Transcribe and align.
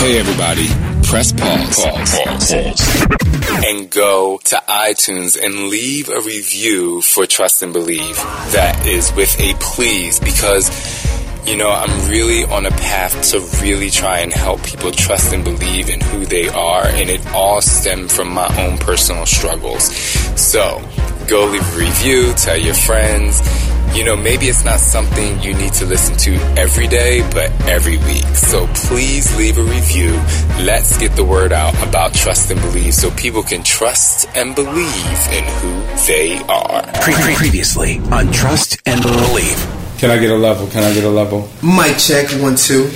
Hey 0.00 0.18
everybody, 0.18 0.66
press 1.06 1.30
pause, 1.30 1.84
pause, 1.84 2.24
pause, 2.24 2.52
pause. 2.54 3.64
and 3.66 3.90
go 3.90 4.40
to 4.44 4.56
iTunes 4.66 5.38
and 5.38 5.68
leave 5.68 6.08
a 6.08 6.20
review 6.22 7.02
for 7.02 7.26
Trust 7.26 7.62
and 7.62 7.74
Believe. 7.74 8.16
That 8.52 8.86
is 8.86 9.12
with 9.12 9.38
a 9.38 9.52
please 9.60 10.18
because 10.18 10.70
you 11.46 11.56
know, 11.56 11.70
I'm 11.70 12.08
really 12.08 12.44
on 12.44 12.64
a 12.64 12.70
path 12.70 13.30
to 13.30 13.40
really 13.62 13.90
try 13.90 14.20
and 14.20 14.32
help 14.32 14.62
people 14.64 14.90
trust 14.90 15.34
and 15.34 15.44
believe 15.44 15.90
in 15.90 16.00
who 16.00 16.24
they 16.24 16.48
are, 16.48 16.86
and 16.86 17.10
it 17.10 17.26
all 17.28 17.60
stemmed 17.60 18.10
from 18.10 18.32
my 18.32 18.46
own 18.64 18.78
personal 18.78 19.26
struggles. 19.26 19.94
So, 20.40 20.82
go 21.28 21.46
leave 21.46 21.74
a 21.74 21.78
review, 21.78 22.32
tell 22.34 22.58
your 22.58 22.74
friends. 22.74 23.40
You 23.94 24.04
know, 24.04 24.16
maybe 24.16 24.46
it's 24.46 24.64
not 24.64 24.78
something 24.80 25.40
you 25.40 25.52
need 25.54 25.72
to 25.74 25.84
listen 25.84 26.16
to 26.18 26.32
every 26.58 26.86
day, 26.86 27.20
but 27.32 27.50
every 27.68 27.98
week. 27.98 28.24
So 28.34 28.66
please 28.68 29.36
leave 29.36 29.58
a 29.58 29.62
review. 29.62 30.12
Let's 30.64 30.96
get 30.96 31.12
the 31.16 31.24
word 31.24 31.52
out 31.52 31.74
about 31.86 32.14
trust 32.14 32.50
and 32.50 32.60
believe 32.60 32.94
so 32.94 33.10
people 33.10 33.42
can 33.42 33.62
trust 33.62 34.26
and 34.34 34.54
believe 34.54 35.20
in 35.32 35.44
who 35.60 35.82
they 36.06 36.38
are. 36.48 36.82
Pre- 37.02 37.14
pre- 37.14 37.34
previously 37.34 37.98
on 38.10 38.30
Trust 38.32 38.80
and 38.86 39.02
Believe. 39.02 39.58
Can 39.98 40.10
I 40.10 40.18
get 40.18 40.30
a 40.30 40.36
level? 40.36 40.66
Can 40.68 40.82
I 40.84 40.94
get 40.94 41.04
a 41.04 41.10
level? 41.10 41.48
Mic 41.62 41.98
check 41.98 42.30
one 42.40 42.56
two. 42.56 42.90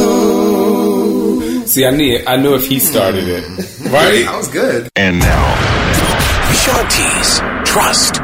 Level. 0.00 1.66
See, 1.66 1.84
I 1.86 1.90
need. 1.90 2.24
I 2.26 2.36
knew 2.36 2.54
if 2.54 2.66
he 2.66 2.80
started 2.80 3.24
it, 3.28 3.44
right? 3.90 4.24
that 4.24 4.36
was 4.36 4.48
good. 4.48 4.88
And 4.96 5.18
now, 5.18 5.54
Shaun 6.54 6.86
T's 6.88 7.40
Trust 7.68 8.20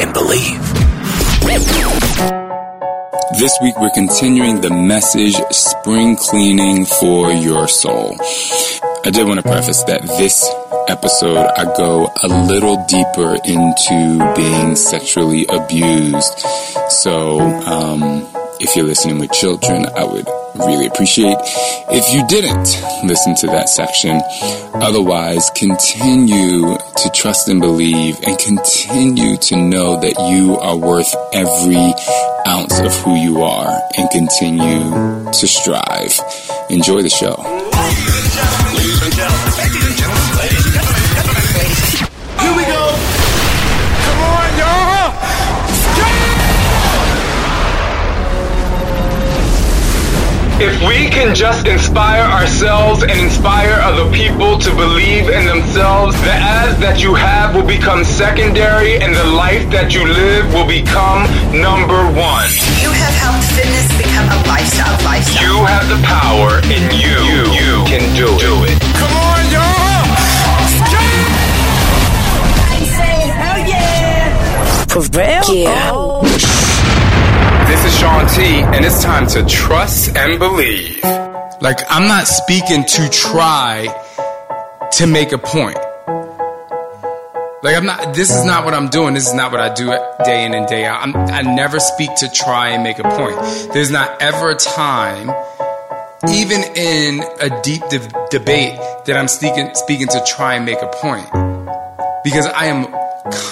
and 0.00 0.12
Believe. 0.14 0.62
This 3.38 3.58
week 3.62 3.74
we're 3.80 3.90
continuing 3.94 4.60
the 4.60 4.70
message 4.70 5.34
spring 5.50 6.16
cleaning 6.16 6.84
for 6.84 7.32
your 7.32 7.66
soul. 7.66 8.16
I 9.04 9.10
did 9.10 9.26
want 9.26 9.40
to 9.40 9.42
preface 9.42 9.82
that 9.84 10.02
this 10.02 10.48
episode 10.88 11.50
I 11.56 11.64
go 11.76 12.12
a 12.22 12.28
little 12.28 12.84
deeper 12.86 13.36
into 13.44 14.32
being 14.36 14.76
sexually 14.76 15.46
abused. 15.46 16.38
So, 16.90 17.40
um, 17.40 18.28
if 18.60 18.76
you're 18.76 18.86
listening 18.86 19.18
with 19.18 19.32
children, 19.32 19.86
I 19.96 20.04
would 20.04 20.26
really 20.54 20.86
appreciate 20.86 21.36
if 21.90 22.12
you 22.14 22.26
didn't 22.26 22.82
listen 23.04 23.34
to 23.36 23.46
that 23.48 23.68
section. 23.68 24.20
Otherwise, 24.74 25.50
continue 25.56 26.76
to 26.96 27.10
trust 27.14 27.48
and 27.48 27.60
believe 27.60 28.18
and 28.24 28.38
continue 28.38 29.36
to 29.38 29.56
know 29.56 30.00
that 30.00 30.14
you 30.30 30.56
are 30.58 30.76
worth 30.76 31.14
every 31.32 31.94
ounce 32.46 32.78
of 32.80 32.94
who 33.02 33.14
you 33.14 33.42
are 33.42 33.80
and 33.96 34.10
continue 34.10 35.30
to 35.32 35.46
strive. 35.46 36.18
Enjoy 36.70 37.02
the 37.02 37.10
show. 37.10 38.21
If 50.62 50.78
we 50.86 51.10
can 51.10 51.34
just 51.34 51.66
inspire 51.66 52.22
ourselves 52.22 53.02
and 53.02 53.10
inspire 53.10 53.82
other 53.82 54.08
people 54.12 54.56
to 54.58 54.70
believe 54.70 55.28
in 55.28 55.44
themselves, 55.44 56.14
the 56.22 56.30
ads 56.30 56.78
that 56.78 57.02
you 57.02 57.16
have 57.18 57.56
will 57.56 57.66
become 57.66 58.04
secondary 58.04 58.94
and 59.02 59.12
the 59.12 59.26
life 59.34 59.66
that 59.74 59.92
you 59.92 60.06
live 60.06 60.46
will 60.54 60.70
become 60.70 61.26
number 61.50 61.98
one. 62.14 62.46
You 62.78 62.94
have 62.94 63.16
helped 63.18 63.42
fitness 63.58 63.90
become 63.98 64.30
a 64.30 64.38
lifestyle. 64.46 64.94
Lifestyle. 65.02 65.42
You 65.42 65.66
have 65.66 65.90
the 65.90 65.98
power 66.06 66.62
and 66.70 66.94
you, 66.94 67.18
you, 67.58 67.82
can 67.90 68.06
do 68.14 68.30
it. 68.30 68.46
Do 68.46 68.54
it. 68.62 68.78
Come 69.02 69.10
on, 69.18 69.42
y'all. 69.50 69.82
For 74.92 75.00
real? 75.18 75.42
Yeah. 75.50 75.90
Oh. 75.90 76.71
This 77.72 77.86
is 77.86 77.98
Shaun 78.00 78.28
T, 78.28 78.42
and 78.42 78.84
it's 78.84 79.02
time 79.02 79.26
to 79.28 79.42
trust 79.46 80.14
and 80.14 80.38
believe. 80.38 81.02
Like 81.62 81.78
I'm 81.88 82.06
not 82.06 82.26
speaking 82.26 82.84
to 82.84 83.08
try 83.08 83.86
to 84.92 85.06
make 85.06 85.32
a 85.32 85.38
point. 85.38 85.78
Like 87.62 87.74
I'm 87.74 87.86
not. 87.86 88.14
This 88.14 88.30
is 88.30 88.44
not 88.44 88.66
what 88.66 88.74
I'm 88.74 88.88
doing. 88.88 89.14
This 89.14 89.26
is 89.26 89.32
not 89.32 89.52
what 89.52 89.62
I 89.62 89.72
do 89.72 89.86
day 90.22 90.44
in 90.44 90.52
and 90.52 90.68
day 90.68 90.84
out. 90.84 91.00
I'm, 91.00 91.16
I 91.16 91.40
never 91.40 91.80
speak 91.80 92.14
to 92.16 92.28
try 92.28 92.68
and 92.68 92.82
make 92.82 92.98
a 92.98 93.04
point. 93.04 93.38
There's 93.72 93.90
not 93.90 94.20
ever 94.20 94.50
a 94.50 94.54
time, 94.54 95.30
even 96.28 96.60
in 96.76 97.24
a 97.40 97.62
deep 97.62 97.88
de- 97.88 98.28
debate, 98.30 98.78
that 99.06 99.16
I'm 99.16 99.28
speaking 99.28 99.74
speaking 99.76 100.08
to 100.08 100.22
try 100.26 100.56
and 100.56 100.66
make 100.66 100.82
a 100.82 100.88
point, 100.88 101.24
because 102.22 102.44
I 102.44 102.66
am 102.66 102.92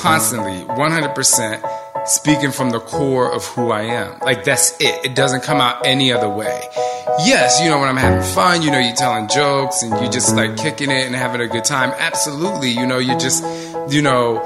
constantly 0.02 0.62
100% 0.66 1.79
speaking 2.06 2.50
from 2.52 2.70
the 2.70 2.80
core 2.80 3.32
of 3.32 3.44
who 3.46 3.70
I 3.70 3.82
am. 3.82 4.18
Like 4.20 4.44
that's 4.44 4.72
it. 4.80 5.04
It 5.04 5.14
doesn't 5.14 5.42
come 5.42 5.60
out 5.60 5.86
any 5.86 6.12
other 6.12 6.28
way. 6.28 6.60
Yes, 7.24 7.60
you 7.60 7.68
know 7.68 7.78
when 7.78 7.88
I'm 7.88 7.96
having 7.96 8.22
fun, 8.34 8.62
you 8.62 8.70
know 8.70 8.78
you're 8.78 8.96
telling 8.96 9.28
jokes 9.28 9.82
and 9.82 9.92
you're 10.00 10.10
just 10.10 10.34
like 10.34 10.56
kicking 10.56 10.90
it 10.90 11.06
and 11.06 11.14
having 11.14 11.40
a 11.40 11.48
good 11.48 11.64
time. 11.64 11.90
Absolutely, 11.98 12.70
you 12.70 12.86
know 12.86 12.98
you're 12.98 13.18
just 13.18 13.42
you 13.92 14.02
know 14.02 14.40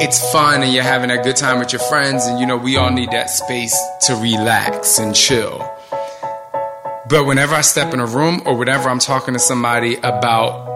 it's 0.00 0.32
fun 0.32 0.62
and 0.62 0.72
you're 0.72 0.82
having 0.82 1.10
a 1.10 1.22
good 1.22 1.36
time 1.36 1.58
with 1.58 1.72
your 1.72 1.80
friends 1.82 2.26
and 2.26 2.38
you 2.38 2.46
know 2.46 2.56
we 2.56 2.76
all 2.76 2.90
need 2.90 3.10
that 3.10 3.30
space 3.30 3.76
to 4.02 4.14
relax 4.14 4.98
and 4.98 5.14
chill. 5.14 5.58
But 7.08 7.24
whenever 7.24 7.54
I 7.54 7.62
step 7.62 7.94
in 7.94 8.00
a 8.00 8.06
room 8.06 8.42
or 8.44 8.56
whenever 8.56 8.90
I'm 8.90 8.98
talking 8.98 9.32
to 9.32 9.40
somebody 9.40 9.96
about 9.96 10.68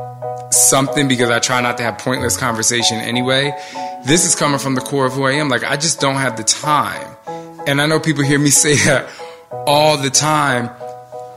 something 0.52 1.08
because 1.08 1.30
I 1.30 1.40
try 1.40 1.60
not 1.60 1.76
to 1.78 1.82
have 1.82 1.98
pointless 1.98 2.36
conversation 2.36 2.98
anyway. 2.98 3.52
This 4.04 4.26
is 4.26 4.34
coming 4.34 4.58
from 4.58 4.74
the 4.74 4.80
core 4.80 5.06
of 5.06 5.12
who 5.12 5.24
I 5.24 5.32
am. 5.32 5.48
Like, 5.48 5.62
I 5.62 5.76
just 5.76 6.00
don't 6.00 6.16
have 6.16 6.36
the 6.36 6.42
time. 6.42 7.16
And 7.66 7.80
I 7.80 7.86
know 7.86 8.00
people 8.00 8.24
hear 8.24 8.38
me 8.38 8.50
say 8.64 8.74
that 8.74 9.08
all 9.66 9.96
the 9.96 10.10
time, 10.10 10.70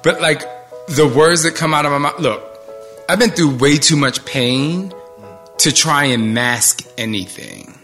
but 0.03 0.21
like 0.21 0.41
the 0.87 1.07
words 1.07 1.43
that 1.43 1.55
come 1.55 1.73
out 1.73 1.85
of 1.85 1.91
my 1.91 1.97
mouth 1.97 2.19
look, 2.19 2.43
I've 3.07 3.19
been 3.19 3.29
through 3.29 3.57
way 3.57 3.77
too 3.77 3.95
much 3.95 4.25
pain 4.25 4.91
to 5.59 5.71
try 5.71 6.05
and 6.05 6.33
mask 6.33 6.83
anything. 6.97 7.77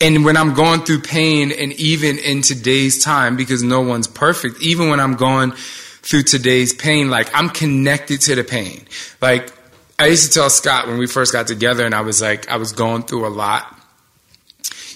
And 0.00 0.24
when 0.24 0.36
I'm 0.36 0.54
going 0.54 0.80
through 0.80 1.00
pain, 1.00 1.52
and 1.52 1.72
even 1.74 2.18
in 2.18 2.42
today's 2.42 3.04
time, 3.04 3.36
because 3.36 3.62
no 3.62 3.80
one's 3.82 4.08
perfect, 4.08 4.60
even 4.60 4.88
when 4.88 4.98
I'm 4.98 5.14
going 5.14 5.52
through 5.52 6.24
today's 6.24 6.72
pain, 6.72 7.08
like 7.08 7.30
I'm 7.34 7.48
connected 7.48 8.20
to 8.22 8.34
the 8.34 8.44
pain. 8.44 8.84
Like 9.20 9.52
I 10.02 10.06
used 10.06 10.32
to 10.32 10.38
tell 10.38 10.50
Scott 10.50 10.88
when 10.88 10.98
we 10.98 11.06
first 11.06 11.32
got 11.32 11.46
together 11.46 11.86
and 11.86 11.94
I 11.94 12.00
was 12.00 12.20
like, 12.20 12.48
I 12.48 12.56
was 12.56 12.72
going 12.72 13.02
through 13.02 13.26
a 13.26 13.30
lot. 13.30 13.78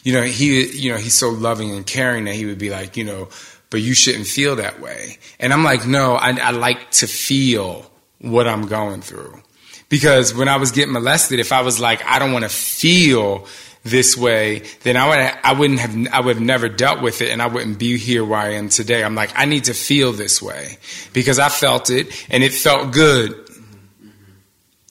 You 0.03 0.13
know, 0.13 0.23
he, 0.23 0.67
you 0.67 0.91
know, 0.91 0.99
he's 0.99 1.15
so 1.15 1.31
loving 1.31 1.71
and 1.71 1.87
caring 1.87 2.25
that 2.25 2.35
he 2.35 2.45
would 2.47 2.59
be 2.59 2.71
like, 2.71 2.97
you 2.97 3.05
know, 3.05 3.29
but 3.71 3.81
you 3.81 3.95
shouldn't 3.95 4.27
feel 4.27 4.57
that 4.57 4.81
way. 4.81 5.19
And 5.39 5.53
I'm 5.53 5.65
like, 5.65 5.87
no, 5.87 6.15
I, 6.15 6.31
I 6.31 6.51
like 6.51 6.91
to 6.93 7.07
feel 7.07 7.91
what 8.21 8.49
I'm 8.49 8.67
going 8.67 9.01
through. 9.01 9.43
Because 9.89 10.35
when 10.35 10.49
I 10.49 10.57
was 10.57 10.73
getting 10.73 10.93
molested, 10.93 11.39
if 11.39 11.53
I 11.53 11.63
was 11.63 11.79
like, 11.81 12.05
I 12.05 12.19
don't 12.19 12.33
want 12.33 12.45
to 12.45 12.49
feel 12.49 13.47
this 13.85 14.17
way, 14.17 14.63
then 14.83 14.97
I 14.97 15.09
would 15.09 15.39
I 15.45 15.53
wouldn't 15.53 15.79
have 15.79 16.13
I 16.13 16.21
would 16.21 16.37
have 16.37 16.45
never 16.45 16.69
dealt 16.69 17.01
with 17.01 17.23
it 17.23 17.31
and 17.31 17.41
I 17.41 17.47
wouldn't 17.47 17.79
be 17.79 17.97
here 17.97 18.25
where 18.25 18.41
I 18.41 18.55
am 18.55 18.69
today. 18.69 19.05
I'm 19.05 19.15
like, 19.15 19.31
I 19.37 19.45
need 19.45 19.65
to 19.65 19.75
feel 19.75 20.13
this 20.13 20.43
way 20.43 20.79
because 21.13 21.39
I 21.39 21.49
felt 21.49 21.91
it 21.91 22.09
and 22.29 22.43
it 22.43 22.53
felt 22.53 22.93
good. 22.93 23.46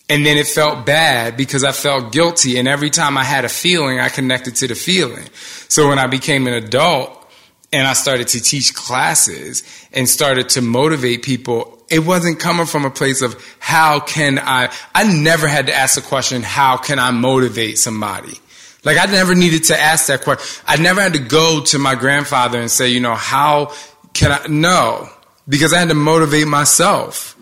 And 0.07 0.25
then 0.25 0.37
it 0.37 0.47
felt 0.47 0.85
bad 0.85 1.35
because 1.35 1.63
I 1.63 1.71
felt 1.71 2.11
guilty. 2.11 2.59
And 2.59 2.67
every 2.67 2.91
time 2.91 3.17
I 3.17 3.23
had 3.23 3.43
a 3.43 3.49
feeling, 3.49 3.99
I 3.99 4.09
connected 4.09 4.55
to 4.57 4.67
the 4.67 4.75
feeling. 4.75 5.27
So 5.67 5.89
when 5.89 5.97
I 5.97 6.07
became 6.07 6.45
an 6.47 6.53
adult 6.53 7.27
and 7.73 7.87
I 7.87 7.93
started 7.93 8.27
to 8.29 8.39
teach 8.39 8.75
classes 8.75 9.63
and 9.91 10.07
started 10.07 10.49
to 10.49 10.61
motivate 10.61 11.23
people, 11.23 11.83
it 11.89 11.99
wasn't 11.99 12.39
coming 12.39 12.67
from 12.67 12.85
a 12.85 12.91
place 12.91 13.21
of 13.21 13.35
how 13.59 13.99
can 13.99 14.37
I, 14.39 14.71
I 14.93 15.11
never 15.11 15.47
had 15.47 15.67
to 15.67 15.73
ask 15.73 15.95
the 15.95 16.01
question, 16.01 16.43
how 16.43 16.77
can 16.77 16.99
I 16.99 17.09
motivate 17.11 17.79
somebody? 17.79 18.39
Like 18.83 18.97
I 18.97 19.11
never 19.11 19.33
needed 19.33 19.65
to 19.65 19.79
ask 19.79 20.07
that 20.07 20.21
question. 20.21 20.63
I 20.67 20.77
never 20.77 21.01
had 21.01 21.13
to 21.13 21.19
go 21.19 21.61
to 21.65 21.79
my 21.79 21.95
grandfather 21.95 22.61
and 22.61 22.69
say, 22.69 22.89
you 22.89 22.99
know, 22.99 23.15
how 23.15 23.73
can 24.13 24.31
I? 24.31 24.45
No, 24.47 25.09
because 25.49 25.73
I 25.73 25.79
had 25.79 25.89
to 25.89 25.95
motivate 25.95 26.47
myself. 26.47 27.34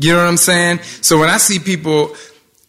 You 0.00 0.12
know 0.12 0.18
what 0.18 0.28
I'm 0.28 0.36
saying? 0.38 0.80
So 1.02 1.18
when 1.18 1.28
I 1.28 1.36
see 1.36 1.58
people, 1.58 2.16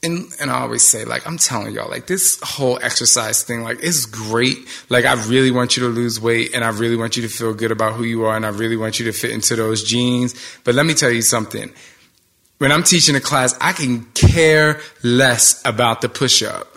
and, 0.04 0.26
and 0.42 0.52
I 0.52 0.62
always 0.62 0.82
say, 0.82 1.06
like, 1.06 1.26
I'm 1.26 1.38
telling 1.38 1.74
y'all, 1.74 1.90
like, 1.90 2.08
this 2.08 2.40
whole 2.42 2.78
exercise 2.82 3.44
thing, 3.44 3.64
like, 3.64 3.80
it's 3.82 4.06
great. 4.06 4.58
Like, 4.90 5.06
I 5.06 5.14
really 5.28 5.52
want 5.52 5.78
you 5.78 5.84
to 5.84 5.90
lose 5.90 6.20
weight 6.20 6.54
and 6.54 6.64
I 6.64 6.70
really 6.70 6.98
want 6.98 7.16
you 7.16 7.24
to 7.24 7.30
feel 7.30 7.54
good 7.54 7.72
about 7.72 7.94
who 7.94 8.04
you 8.04 8.26
are 8.26 8.36
and 8.36 8.46
I 8.46 8.50
really 8.50 8.76
want 8.76 9.00
you 9.00 9.06
to 9.06 9.14
fit 9.14 9.32
into 9.32 9.56
those 9.56 9.84
jeans. 9.84 10.36
But 10.64 10.76
let 10.76 10.86
me 10.86 10.94
tell 10.94 11.12
you 11.12 11.22
something. 11.22 11.72
When 12.58 12.72
I'm 12.72 12.84
teaching 12.84 13.16
a 13.16 13.22
class, 13.22 13.56
I 13.62 13.72
can 13.72 14.06
care 14.14 14.82
less 15.02 15.62
about 15.66 16.02
the 16.02 16.10
push 16.10 16.44
up. 16.44 16.68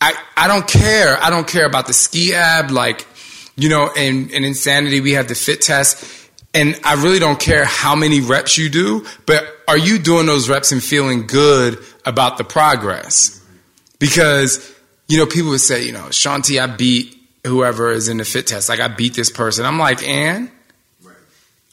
I, 0.00 0.14
I 0.36 0.48
don't 0.48 0.66
care. 0.66 1.16
I 1.22 1.30
don't 1.30 1.46
care 1.46 1.64
about 1.64 1.86
the 1.86 1.92
ski 1.92 2.34
ab. 2.34 2.70
Like, 2.70 3.06
you 3.54 3.68
know, 3.68 3.92
in, 3.94 4.30
in 4.30 4.42
Insanity, 4.44 5.00
we 5.00 5.12
have 5.12 5.28
the 5.28 5.34
fit 5.34 5.60
test. 5.60 6.21
And 6.54 6.78
I 6.84 6.94
really 7.02 7.18
don't 7.18 7.40
care 7.40 7.64
how 7.64 7.94
many 7.94 8.20
reps 8.20 8.58
you 8.58 8.68
do, 8.68 9.06
but 9.24 9.44
are 9.66 9.78
you 9.78 9.98
doing 9.98 10.26
those 10.26 10.48
reps 10.48 10.70
and 10.70 10.82
feeling 10.82 11.26
good 11.26 11.78
about 12.04 12.36
the 12.36 12.44
progress? 12.44 13.42
Because, 13.98 14.74
you 15.08 15.16
know, 15.16 15.26
people 15.26 15.50
would 15.50 15.60
say, 15.60 15.84
you 15.84 15.92
know, 15.92 16.10
Shaun 16.10 16.42
T, 16.42 16.58
I 16.58 16.66
beat 16.66 17.16
whoever 17.46 17.90
is 17.90 18.08
in 18.08 18.18
the 18.18 18.24
fit 18.24 18.46
test. 18.46 18.68
Like, 18.68 18.80
I 18.80 18.88
beat 18.88 19.14
this 19.14 19.30
person. 19.30 19.64
I'm 19.64 19.78
like, 19.78 20.06
and? 20.06 20.50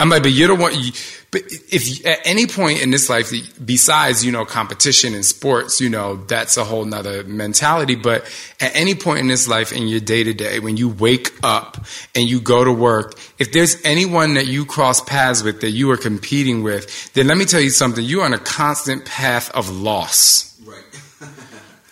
I'm 0.01 0.07
like, 0.07 0.23
but 0.23 0.31
you 0.31 0.47
don't 0.47 0.59
want. 0.59 0.75
You, 0.75 0.93
but 1.31 1.41
if 1.71 2.05
at 2.05 2.19
any 2.23 2.47
point 2.47 2.81
in 2.81 2.89
this 2.89 3.09
life, 3.09 3.33
besides 3.63 4.23
you 4.23 4.31
know 4.31 4.45
competition 4.45 5.13
and 5.13 5.25
sports, 5.25 5.81
you 5.81 5.89
know 5.89 6.15
that's 6.15 6.55
a 6.55 6.63
whole 6.63 6.85
nother 6.85 7.25
mentality. 7.25 7.95
But 7.95 8.23
at 8.61 8.73
any 8.75 8.95
point 8.95 9.19
in 9.19 9.27
this 9.27 9.47
life, 9.47 9.73
in 9.73 9.89
your 9.89 9.99
day 9.99 10.23
to 10.23 10.33
day, 10.33 10.59
when 10.59 10.77
you 10.77 10.87
wake 10.87 11.31
up 11.43 11.85
and 12.15 12.29
you 12.29 12.39
go 12.39 12.63
to 12.63 12.71
work, 12.71 13.19
if 13.39 13.51
there's 13.51 13.75
anyone 13.83 14.35
that 14.35 14.47
you 14.47 14.65
cross 14.65 15.01
paths 15.01 15.43
with 15.43 15.59
that 15.61 15.71
you 15.71 15.91
are 15.91 15.97
competing 15.97 16.63
with, 16.63 17.11
then 17.13 17.27
let 17.27 17.37
me 17.37 17.43
tell 17.43 17.61
you 17.61 17.69
something: 17.69 18.03
you're 18.03 18.23
on 18.23 18.33
a 18.33 18.39
constant 18.39 19.03
path 19.03 19.51
of 19.51 19.69
loss. 19.69 20.48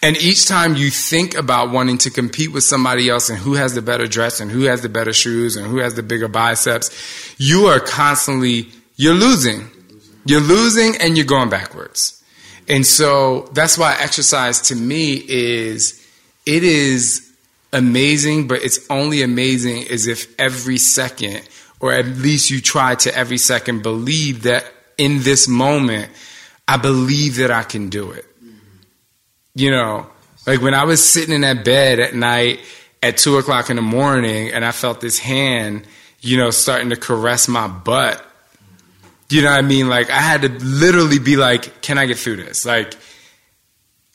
And 0.01 0.15
each 0.17 0.45
time 0.45 0.75
you 0.75 0.91
think 0.91 1.35
about 1.35 1.71
wanting 1.71 1.97
to 1.99 2.11
compete 2.11 2.51
with 2.51 2.63
somebody 2.63 3.09
else 3.09 3.29
and 3.29 3.39
who 3.39 3.53
has 3.53 3.73
the 3.73 3.81
better 3.81 4.07
dress 4.07 4.39
and 4.39 4.51
who 4.51 4.63
has 4.63 4.81
the 4.81 4.89
better 4.89 5.11
shoes 5.11 5.55
and 5.55 5.65
who 5.65 5.77
has 5.77 5.95
the 5.95 6.03
bigger 6.03 6.27
biceps, 6.27 6.91
you 7.39 7.65
are 7.65 7.79
constantly, 7.79 8.69
you're 8.95 9.15
losing. 9.15 9.67
You're 10.25 10.41
losing 10.41 10.97
and 11.01 11.17
you're 11.17 11.25
going 11.25 11.49
backwards. 11.49 12.23
And 12.67 12.85
so 12.85 13.49
that's 13.53 13.77
why 13.77 13.97
exercise 13.99 14.61
to 14.63 14.75
me 14.75 15.15
is, 15.27 16.05
it 16.45 16.63
is 16.63 17.33
amazing, 17.73 18.47
but 18.47 18.63
it's 18.63 18.85
only 18.89 19.23
amazing 19.23 19.87
as 19.87 20.05
if 20.05 20.39
every 20.39 20.77
second, 20.77 21.47
or 21.79 21.91
at 21.91 22.05
least 22.05 22.51
you 22.51 22.61
try 22.61 22.95
to 22.95 23.15
every 23.15 23.37
second 23.37 23.83
believe 23.83 24.43
that 24.43 24.65
in 24.97 25.23
this 25.23 25.47
moment, 25.47 26.11
I 26.67 26.77
believe 26.77 27.37
that 27.37 27.49
I 27.49 27.63
can 27.63 27.89
do 27.89 28.11
it 28.11 28.25
you 29.57 29.71
know, 29.71 30.07
like 30.45 30.61
when 30.61 30.73
I 30.73 30.83
was 30.85 31.07
sitting 31.07 31.33
in 31.33 31.41
that 31.41 31.65
bed 31.65 31.99
at 31.99 32.13
night 32.13 32.59
at 33.03 33.17
two 33.17 33.37
o'clock 33.37 33.69
in 33.69 33.75
the 33.75 33.81
morning 33.81 34.51
and 34.51 34.63
I 34.63 34.71
felt 34.71 35.01
this 35.01 35.19
hand, 35.19 35.85
you 36.21 36.37
know, 36.37 36.51
starting 36.51 36.89
to 36.89 36.95
caress 36.95 37.47
my 37.47 37.67
butt. 37.67 38.23
You 39.29 39.41
know 39.41 39.51
what 39.51 39.57
I 39.57 39.61
mean? 39.61 39.89
Like 39.89 40.09
I 40.09 40.19
had 40.19 40.41
to 40.43 40.49
literally 40.49 41.19
be 41.19 41.35
like, 41.35 41.81
can 41.81 41.97
I 41.97 42.05
get 42.05 42.17
through 42.17 42.37
this? 42.37 42.65
Like, 42.65 42.95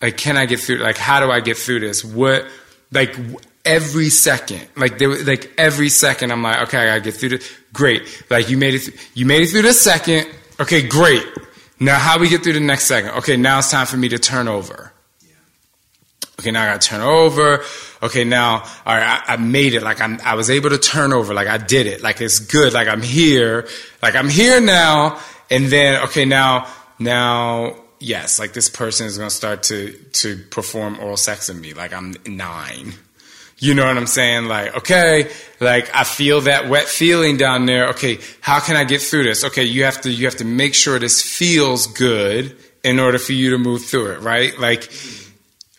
like, 0.00 0.16
can 0.16 0.36
I 0.36 0.46
get 0.46 0.58
through? 0.58 0.78
Like, 0.78 0.96
how 0.96 1.20
do 1.20 1.30
I 1.30 1.40
get 1.40 1.56
through 1.56 1.80
this? 1.80 2.04
What, 2.04 2.44
like, 2.90 3.16
every 3.64 4.08
second, 4.08 4.66
like 4.76 4.98
there, 4.98 5.22
like 5.24 5.52
every 5.58 5.88
second, 5.88 6.32
I'm 6.32 6.42
like, 6.42 6.62
okay, 6.62 6.78
I 6.78 6.86
gotta 6.86 7.00
get 7.00 7.14
through 7.14 7.30
this. 7.30 7.52
Great. 7.72 8.24
Like 8.30 8.50
you 8.50 8.56
made 8.56 8.74
it, 8.74 8.80
th- 8.80 9.10
you 9.14 9.26
made 9.26 9.42
it 9.42 9.48
through 9.48 9.62
this 9.62 9.80
second. 9.80 10.28
Okay, 10.60 10.86
great. 10.86 11.24
Now 11.78 11.98
how 11.98 12.18
we 12.18 12.28
get 12.28 12.42
through 12.42 12.54
the 12.54 12.60
next 12.60 12.84
second? 12.84 13.10
Okay, 13.10 13.36
now 13.36 13.58
it's 13.58 13.70
time 13.70 13.86
for 13.86 13.96
me 13.96 14.08
to 14.08 14.18
turn 14.18 14.48
over. 14.48 14.91
Okay, 16.42 16.50
now 16.50 16.64
I 16.64 16.72
got 16.72 16.80
to 16.80 16.88
turn 16.88 17.00
over. 17.02 17.62
Okay, 18.02 18.24
now, 18.24 18.64
all 18.84 18.96
right, 18.96 19.22
I, 19.28 19.34
I 19.34 19.36
made 19.36 19.74
it. 19.74 19.82
Like 19.84 20.00
I'm, 20.00 20.20
I 20.24 20.34
was 20.34 20.50
able 20.50 20.70
to 20.70 20.78
turn 20.78 21.12
over. 21.12 21.32
Like 21.32 21.46
I 21.46 21.56
did 21.56 21.86
it. 21.86 22.02
Like 22.02 22.20
it's 22.20 22.40
good. 22.40 22.72
Like 22.72 22.88
I'm 22.88 23.00
here. 23.00 23.68
Like 24.02 24.16
I'm 24.16 24.28
here 24.28 24.60
now. 24.60 25.20
And 25.50 25.66
then, 25.66 26.02
okay, 26.02 26.24
now, 26.24 26.66
now, 26.98 27.76
yes, 28.00 28.40
like 28.40 28.54
this 28.54 28.68
person 28.68 29.06
is 29.06 29.18
going 29.18 29.30
to 29.30 29.34
start 29.34 29.62
to, 29.64 29.92
to 29.92 30.36
perform 30.50 30.98
oral 30.98 31.16
sex 31.16 31.48
on 31.48 31.60
me. 31.60 31.74
Like 31.74 31.92
I'm 31.92 32.16
nine. 32.26 32.94
You 33.58 33.74
know 33.74 33.86
what 33.86 33.96
I'm 33.96 34.08
saying? 34.08 34.46
Like, 34.46 34.78
okay, 34.78 35.30
like 35.60 35.94
I 35.94 36.02
feel 36.02 36.40
that 36.40 36.68
wet 36.68 36.86
feeling 36.86 37.36
down 37.36 37.66
there. 37.66 37.90
Okay, 37.90 38.18
how 38.40 38.58
can 38.58 38.74
I 38.74 38.82
get 38.82 39.00
through 39.00 39.22
this? 39.22 39.44
Okay, 39.44 39.62
you 39.62 39.84
have 39.84 40.00
to, 40.00 40.10
you 40.10 40.24
have 40.24 40.38
to 40.38 40.44
make 40.44 40.74
sure 40.74 40.98
this 40.98 41.22
feels 41.22 41.86
good 41.86 42.56
in 42.82 42.98
order 42.98 43.18
for 43.20 43.32
you 43.32 43.50
to 43.50 43.58
move 43.58 43.84
through 43.84 44.14
it, 44.14 44.20
right? 44.22 44.58
Like, 44.58 44.90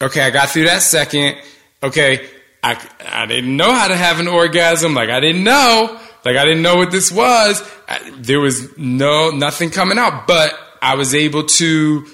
Okay, 0.04 0.22
I 0.22 0.32
got 0.32 0.50
through 0.50 0.66
that 0.66 0.82
second. 0.82 1.38
Okay, 1.82 2.28
I, 2.62 2.78
I 3.06 3.26
didn't 3.26 3.56
know 3.56 3.72
how 3.74 3.88
to 3.88 3.96
have 3.96 4.20
an 4.20 4.28
orgasm. 4.28 4.94
Like, 4.94 5.10
I 5.10 5.22
didn't 5.22 5.44
know. 5.44 6.00
Like, 6.26 6.36
I 6.36 6.44
didn't 6.44 6.62
know 6.62 6.76
what 6.76 6.92
this 6.92 7.12
was. 7.12 7.62
I, 7.88 8.12
there 8.18 8.42
was 8.42 8.78
no, 8.78 9.30
nothing 9.32 9.70
coming 9.70 9.98
out, 9.98 10.28
but 10.28 10.54
I 10.82 10.96
was 10.96 11.16
able 11.16 11.44
to 11.44 12.06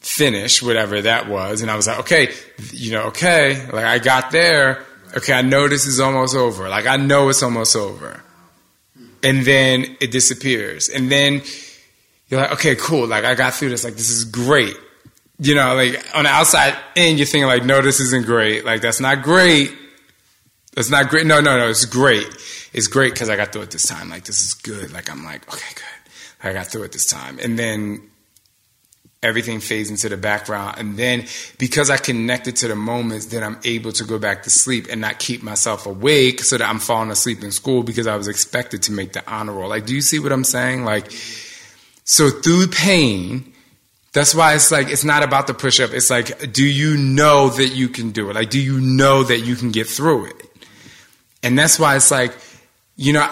finish 0.00 0.62
whatever 0.62 1.02
that 1.02 1.28
was. 1.28 1.62
And 1.62 1.70
I 1.70 1.74
was 1.74 1.88
like, 1.88 2.00
okay, 2.00 2.32
you 2.72 2.92
know, 2.92 3.06
okay, 3.06 3.66
like 3.72 3.84
I 3.84 3.98
got 3.98 4.30
there. 4.30 4.84
Okay, 5.16 5.32
I 5.32 5.42
know 5.42 5.66
this 5.66 5.86
is 5.86 5.98
almost 5.98 6.36
over. 6.36 6.68
Like, 6.68 6.86
I 6.86 6.96
know 6.96 7.28
it's 7.28 7.42
almost 7.42 7.74
over. 7.74 8.22
And 9.24 9.44
then 9.44 9.96
it 10.00 10.12
disappears. 10.12 10.88
And 10.88 11.10
then 11.10 11.42
you're 12.28 12.40
like, 12.40 12.52
okay, 12.52 12.76
cool. 12.76 13.08
Like, 13.08 13.24
I 13.24 13.34
got 13.34 13.54
through 13.54 13.70
this. 13.70 13.82
Like, 13.82 13.94
this 13.94 14.10
is 14.10 14.24
great 14.24 14.76
you 15.38 15.54
know, 15.54 15.74
like 15.74 16.02
on 16.14 16.24
the 16.24 16.30
outside 16.30 16.74
in, 16.94 17.16
you're 17.16 17.26
thinking 17.26 17.46
like, 17.46 17.64
no, 17.64 17.82
this 17.82 18.00
isn't 18.00 18.26
great. 18.26 18.64
Like 18.64 18.80
that's 18.80 19.00
not 19.00 19.22
great. 19.22 19.72
That's 20.74 20.90
not 20.90 21.08
great. 21.08 21.26
No, 21.26 21.40
no, 21.40 21.58
no, 21.58 21.68
it's 21.68 21.84
great. 21.84 22.26
It's 22.72 22.86
great 22.86 23.12
because 23.12 23.28
I 23.28 23.36
got 23.36 23.52
through 23.52 23.62
it 23.62 23.70
this 23.70 23.86
time. 23.86 24.08
Like 24.08 24.24
this 24.24 24.44
is 24.44 24.54
good. 24.54 24.92
Like 24.92 25.10
I'm 25.10 25.24
like, 25.24 25.46
okay, 25.52 25.74
good. 25.74 26.48
I 26.48 26.52
got 26.52 26.66
through 26.66 26.84
it 26.84 26.92
this 26.92 27.06
time. 27.06 27.38
And 27.42 27.58
then 27.58 28.02
everything 29.22 29.60
fades 29.60 29.90
into 29.90 30.08
the 30.08 30.16
background. 30.16 30.78
And 30.78 30.96
then 30.96 31.24
because 31.58 31.90
I 31.90 31.96
connected 31.96 32.56
to 32.56 32.68
the 32.68 32.76
moments, 32.76 33.26
then 33.26 33.42
I'm 33.42 33.58
able 33.64 33.92
to 33.92 34.04
go 34.04 34.18
back 34.18 34.42
to 34.44 34.50
sleep 34.50 34.86
and 34.90 35.00
not 35.00 35.18
keep 35.18 35.42
myself 35.42 35.86
awake 35.86 36.40
so 36.40 36.58
that 36.58 36.68
I'm 36.68 36.78
falling 36.78 37.10
asleep 37.10 37.42
in 37.42 37.50
school 37.50 37.82
because 37.82 38.06
I 38.06 38.16
was 38.16 38.28
expected 38.28 38.84
to 38.84 38.92
make 38.92 39.12
the 39.12 39.28
honor 39.30 39.52
roll. 39.52 39.68
Like, 39.68 39.86
do 39.86 39.94
you 39.94 40.02
see 40.02 40.18
what 40.18 40.32
I'm 40.32 40.44
saying? 40.44 40.84
Like, 40.84 41.10
so 42.04 42.30
through 42.30 42.68
pain, 42.68 43.52
that's 44.16 44.34
why 44.34 44.54
it's 44.54 44.70
like 44.70 44.88
it's 44.88 45.04
not 45.04 45.22
about 45.22 45.46
the 45.46 45.52
push 45.52 45.78
up. 45.78 45.92
It's 45.92 46.08
like, 46.08 46.50
do 46.50 46.64
you 46.64 46.96
know 46.96 47.50
that 47.50 47.68
you 47.68 47.90
can 47.90 48.12
do 48.12 48.30
it? 48.30 48.34
Like, 48.34 48.48
do 48.48 48.58
you 48.58 48.80
know 48.80 49.22
that 49.22 49.40
you 49.40 49.56
can 49.56 49.72
get 49.72 49.86
through 49.86 50.24
it? 50.24 50.42
And 51.42 51.58
that's 51.58 51.78
why 51.78 51.96
it's 51.96 52.10
like, 52.10 52.34
you 52.96 53.12
know, 53.12 53.30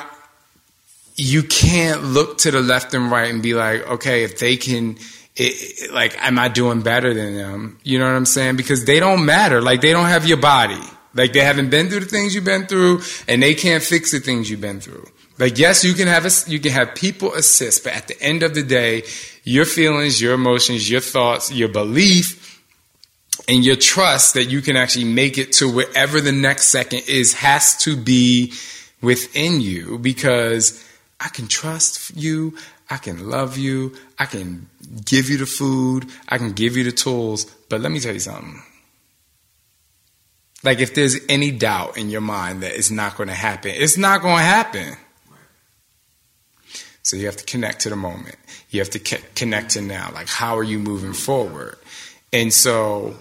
you 1.16 1.42
can't 1.42 2.04
look 2.04 2.36
to 2.38 2.50
the 2.50 2.60
left 2.60 2.92
and 2.92 3.10
right 3.10 3.32
and 3.32 3.42
be 3.42 3.54
like, 3.54 3.80
okay, 3.92 4.24
if 4.24 4.38
they 4.38 4.58
can, 4.58 4.98
it, 5.36 5.90
like, 5.90 6.22
am 6.22 6.38
I 6.38 6.48
doing 6.48 6.82
better 6.82 7.14
than 7.14 7.34
them? 7.34 7.78
You 7.82 7.98
know 7.98 8.04
what 8.04 8.16
I'm 8.16 8.26
saying? 8.26 8.56
Because 8.56 8.84
they 8.84 9.00
don't 9.00 9.24
matter. 9.24 9.62
Like, 9.62 9.80
they 9.80 9.92
don't 9.92 10.08
have 10.08 10.26
your 10.26 10.36
body. 10.36 10.82
Like, 11.14 11.32
they 11.32 11.40
haven't 11.40 11.70
been 11.70 11.88
through 11.88 12.00
the 12.00 12.06
things 12.06 12.34
you've 12.34 12.44
been 12.44 12.66
through, 12.66 13.00
and 13.26 13.42
they 13.42 13.54
can't 13.54 13.82
fix 13.82 14.10
the 14.10 14.20
things 14.20 14.50
you've 14.50 14.60
been 14.60 14.80
through. 14.80 15.06
Like, 15.38 15.58
yes, 15.58 15.82
you 15.82 15.94
can 15.94 16.08
have 16.08 16.26
a, 16.26 16.30
you 16.46 16.60
can 16.60 16.72
have 16.72 16.94
people 16.94 17.32
assist, 17.32 17.84
but 17.84 17.94
at 17.94 18.06
the 18.06 18.20
end 18.20 18.42
of 18.42 18.54
the 18.54 18.62
day, 18.62 19.04
your 19.44 19.66
feelings, 19.66 20.20
your 20.20 20.34
emotions, 20.34 20.90
your 20.90 21.00
thoughts, 21.00 21.52
your 21.52 21.68
belief, 21.68 22.62
and 23.46 23.64
your 23.64 23.76
trust 23.76 24.34
that 24.34 24.44
you 24.44 24.62
can 24.62 24.76
actually 24.76 25.04
make 25.04 25.38
it 25.38 25.52
to 25.52 25.70
wherever 25.70 26.20
the 26.20 26.32
next 26.32 26.68
second 26.68 27.02
is 27.06 27.34
has 27.34 27.76
to 27.76 27.96
be 27.96 28.52
within 29.02 29.60
you 29.60 29.98
because 29.98 30.82
I 31.20 31.28
can 31.28 31.46
trust 31.46 32.16
you, 32.16 32.56
I 32.88 32.96
can 32.96 33.28
love 33.28 33.58
you, 33.58 33.94
I 34.18 34.24
can 34.24 34.68
give 35.04 35.28
you 35.28 35.38
the 35.38 35.46
food, 35.46 36.06
I 36.28 36.38
can 36.38 36.52
give 36.52 36.76
you 36.76 36.84
the 36.84 36.92
tools. 36.92 37.44
But 37.68 37.80
let 37.80 37.92
me 37.92 38.00
tell 38.00 38.14
you 38.14 38.20
something. 38.20 38.62
Like, 40.62 40.80
if 40.80 40.94
there's 40.94 41.18
any 41.28 41.50
doubt 41.50 41.98
in 41.98 42.08
your 42.08 42.22
mind 42.22 42.62
that 42.62 42.74
it's 42.74 42.90
not 42.90 43.18
going 43.18 43.28
to 43.28 43.34
happen, 43.34 43.72
it's 43.74 43.98
not 43.98 44.22
going 44.22 44.38
to 44.38 44.42
happen. 44.42 44.96
So 47.04 47.16
you 47.18 47.26
have 47.26 47.36
to 47.36 47.44
connect 47.44 47.80
to 47.82 47.90
the 47.90 47.96
moment. 47.96 48.36
You 48.70 48.80
have 48.80 48.88
to 48.90 48.98
connect 48.98 49.72
to 49.72 49.82
now. 49.82 50.10
Like, 50.14 50.26
how 50.26 50.56
are 50.56 50.62
you 50.64 50.78
moving 50.78 51.12
forward? 51.12 51.76
And 52.32 52.50
so, 52.50 53.14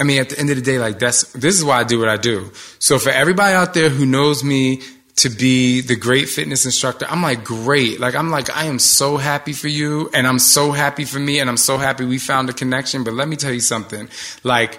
I 0.00 0.04
mean, 0.04 0.20
at 0.20 0.28
the 0.30 0.38
end 0.38 0.50
of 0.50 0.56
the 0.56 0.62
day, 0.62 0.78
like 0.78 1.00
that's 1.00 1.32
this 1.32 1.56
is 1.58 1.64
why 1.64 1.80
I 1.80 1.84
do 1.84 1.98
what 1.98 2.08
I 2.08 2.16
do. 2.16 2.52
So 2.78 3.00
for 3.00 3.10
everybody 3.10 3.52
out 3.52 3.74
there 3.74 3.88
who 3.88 4.06
knows 4.06 4.44
me 4.44 4.82
to 5.16 5.28
be 5.28 5.80
the 5.80 5.96
great 5.96 6.28
fitness 6.28 6.64
instructor, 6.64 7.04
I'm 7.08 7.20
like, 7.20 7.42
great. 7.42 7.98
Like, 7.98 8.14
I'm 8.14 8.30
like, 8.30 8.48
I 8.48 8.66
am 8.66 8.78
so 8.78 9.16
happy 9.16 9.54
for 9.54 9.68
you, 9.68 10.08
and 10.14 10.24
I'm 10.24 10.38
so 10.38 10.70
happy 10.70 11.04
for 11.04 11.18
me, 11.18 11.40
and 11.40 11.50
I'm 11.50 11.56
so 11.56 11.78
happy 11.78 12.04
we 12.04 12.18
found 12.18 12.48
a 12.48 12.52
connection. 12.52 13.02
But 13.02 13.14
let 13.14 13.26
me 13.26 13.36
tell 13.36 13.52
you 13.52 13.60
something, 13.60 14.08
like. 14.44 14.78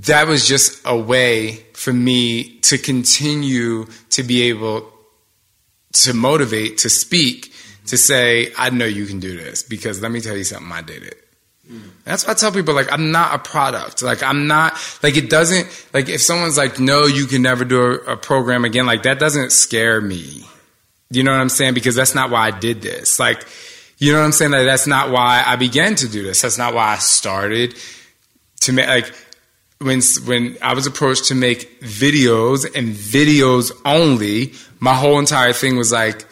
That 0.00 0.26
was 0.28 0.46
just 0.46 0.82
a 0.84 0.94
way 0.94 1.64
for 1.72 1.90
me 1.90 2.58
to 2.68 2.76
continue 2.76 3.86
to 4.10 4.22
be 4.22 4.42
able 4.50 4.92
to 6.04 6.14
motivate, 6.14 6.78
to 6.78 6.90
speak, 6.90 7.52
to 7.86 7.96
say, 7.96 8.52
I 8.56 8.70
know 8.70 8.84
you 8.84 9.06
can 9.06 9.20
do 9.20 9.36
this 9.36 9.62
because 9.62 10.02
let 10.02 10.10
me 10.10 10.20
tell 10.20 10.36
you 10.36 10.44
something, 10.44 10.70
I 10.72 10.82
did 10.82 11.02
it. 11.02 11.22
Mm. 11.70 11.90
That's 12.04 12.26
why 12.26 12.32
I 12.32 12.34
tell 12.34 12.52
people, 12.52 12.74
like, 12.74 12.92
I'm 12.92 13.10
not 13.10 13.34
a 13.34 13.38
product. 13.38 14.02
Like, 14.02 14.22
I'm 14.22 14.46
not, 14.46 14.78
like, 15.02 15.16
it 15.16 15.28
doesn't, 15.28 15.68
like, 15.92 16.08
if 16.08 16.20
someone's 16.20 16.56
like, 16.56 16.78
no, 16.78 17.06
you 17.06 17.26
can 17.26 17.42
never 17.42 17.64
do 17.64 17.80
a, 17.80 17.94
a 18.12 18.16
program 18.16 18.64
again, 18.64 18.86
like, 18.86 19.02
that 19.02 19.18
doesn't 19.18 19.50
scare 19.50 20.00
me. 20.00 20.44
You 21.10 21.22
know 21.22 21.32
what 21.32 21.40
I'm 21.40 21.48
saying? 21.48 21.74
Because 21.74 21.94
that's 21.94 22.14
not 22.14 22.30
why 22.30 22.48
I 22.48 22.50
did 22.50 22.82
this. 22.82 23.18
Like, 23.18 23.46
you 23.98 24.12
know 24.12 24.18
what 24.18 24.26
I'm 24.26 24.32
saying? 24.32 24.52
Like, 24.52 24.66
that's 24.66 24.86
not 24.86 25.10
why 25.10 25.42
I 25.46 25.56
began 25.56 25.94
to 25.96 26.08
do 26.08 26.22
this. 26.22 26.42
That's 26.42 26.58
not 26.58 26.74
why 26.74 26.94
I 26.94 26.98
started 26.98 27.76
to 28.62 28.72
make, 28.72 28.86
like, 28.86 29.14
when 29.78 30.00
when 30.24 30.56
I 30.62 30.74
was 30.74 30.86
approached 30.86 31.26
to 31.26 31.34
make 31.34 31.80
videos 31.82 32.64
and 32.74 32.94
videos 32.94 33.72
only, 33.84 34.54
my 34.80 34.94
whole 34.94 35.18
entire 35.18 35.52
thing 35.52 35.76
was 35.76 35.92
like, 35.92 36.24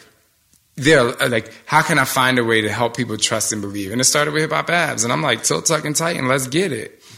there, 0.75 1.21
uh, 1.21 1.29
like, 1.29 1.53
how 1.65 1.81
can 1.81 1.99
I 1.99 2.05
find 2.05 2.39
a 2.39 2.43
way 2.43 2.61
to 2.61 2.71
help 2.71 2.97
people 2.97 3.17
trust 3.17 3.53
and 3.53 3.61
believe? 3.61 3.91
And 3.91 4.01
it 4.01 4.05
started 4.05 4.33
with 4.33 4.43
hip 4.43 4.51
hop 4.51 4.69
abs, 4.69 5.03
and 5.03 5.13
I'm 5.13 5.21
like, 5.21 5.43
tilt, 5.43 5.65
tuck, 5.65 5.85
and 5.85 5.95
tighten, 5.95 6.27
let's 6.27 6.47
get 6.47 6.71
it. 6.71 7.01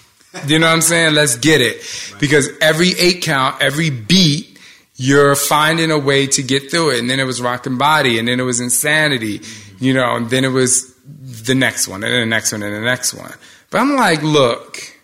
You 0.46 0.60
know 0.60 0.68
what 0.68 0.74
I'm 0.74 0.82
saying? 0.82 1.16
Let's 1.16 1.36
get 1.36 1.62
it 1.62 1.82
because 2.20 2.50
every 2.62 2.90
eight 3.00 3.24
count, 3.24 3.60
every 3.60 3.90
beat, 3.90 4.60
you're 4.96 5.36
finding 5.36 5.90
a 5.90 5.98
way 5.98 6.28
to 6.28 6.44
get 6.44 6.70
through 6.70 6.92
it. 6.92 7.00
And 7.00 7.10
then 7.10 7.20
it 7.20 7.24
was 7.24 7.42
Rockin' 7.42 7.78
Body, 7.80 8.20
and 8.20 8.28
then 8.28 8.40
it 8.40 8.44
was 8.44 8.60
insanity, 8.60 9.40
mm-hmm. 9.40 9.84
you 9.84 9.94
know, 9.94 10.18
and 10.18 10.30
then 10.30 10.44
it 10.44 10.50
was 10.50 10.94
the 11.06 11.56
next 11.56 11.88
one, 11.88 12.04
and 12.04 12.14
then 12.14 12.20
the 12.20 12.26
next 12.28 12.52
one, 12.52 12.62
and 12.62 12.76
the 12.76 12.82
next 12.82 13.16
one. 13.16 13.34
But 13.72 13.80
I'm 13.80 13.96
like, 13.96 14.22
look 14.22 14.97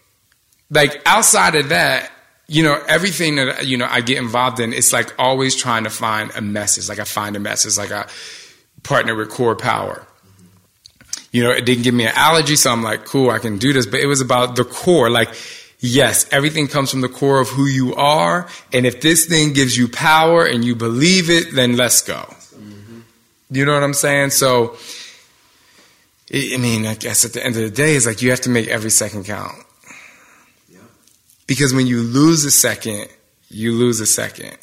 like 0.73 1.01
outside 1.05 1.55
of 1.55 1.69
that, 1.69 2.11
you 2.47 2.63
know, 2.63 2.81
everything 2.87 3.35
that 3.35 3.65
you 3.65 3.77
know 3.77 3.87
I 3.89 4.01
get 4.01 4.17
involved 4.17 4.59
in, 4.59 4.73
it's 4.73 4.91
like 4.91 5.13
always 5.17 5.55
trying 5.55 5.85
to 5.85 5.89
find 5.89 6.31
a 6.35 6.41
message. 6.41 6.89
Like 6.89 6.99
I 6.99 7.05
find 7.05 7.35
a 7.35 7.39
message. 7.39 7.77
Like 7.77 7.91
I 7.91 8.07
partner 8.83 9.15
with 9.15 9.29
Core 9.29 9.55
Power. 9.55 10.05
You 11.31 11.43
know, 11.43 11.51
it 11.51 11.65
didn't 11.65 11.83
give 11.83 11.95
me 11.95 12.05
an 12.05 12.13
allergy, 12.15 12.55
so 12.55 12.71
I'm 12.71 12.83
like, 12.83 13.05
cool, 13.05 13.31
I 13.31 13.39
can 13.39 13.57
do 13.57 13.73
this. 13.73 13.87
But 13.87 14.01
it 14.01 14.05
was 14.05 14.21
about 14.21 14.55
the 14.55 14.63
core. 14.63 15.09
Like, 15.09 15.29
yes, 15.79 16.27
everything 16.31 16.67
comes 16.67 16.91
from 16.91 17.01
the 17.01 17.09
core 17.09 17.39
of 17.39 17.49
who 17.49 17.65
you 17.65 17.95
are. 17.95 18.47
And 18.71 18.85
if 18.85 19.01
this 19.01 19.25
thing 19.25 19.53
gives 19.53 19.75
you 19.75 19.87
power 19.87 20.45
and 20.45 20.63
you 20.63 20.75
believe 20.75 21.31
it, 21.31 21.55
then 21.55 21.75
let's 21.75 22.01
go. 22.03 22.13
Mm-hmm. 22.13 22.99
You 23.49 23.65
know 23.65 23.73
what 23.73 23.83
I'm 23.83 23.95
saying? 23.95 24.29
So, 24.29 24.77
I 26.31 26.57
mean, 26.57 26.85
I 26.85 26.93
guess 26.93 27.25
at 27.25 27.33
the 27.33 27.43
end 27.43 27.55
of 27.55 27.63
the 27.63 27.71
day, 27.71 27.95
it's 27.95 28.05
like 28.05 28.21
you 28.21 28.29
have 28.29 28.41
to 28.41 28.51
make 28.51 28.67
every 28.67 28.91
second 28.91 29.25
count. 29.25 29.62
Because 31.47 31.73
when 31.73 31.88
you 31.88 32.01
lose 32.01 32.45
a 32.45 32.51
second, 32.51 33.07
you 33.50 33.73
lose 33.73 34.00
a 34.00 34.05
second. 34.05 34.57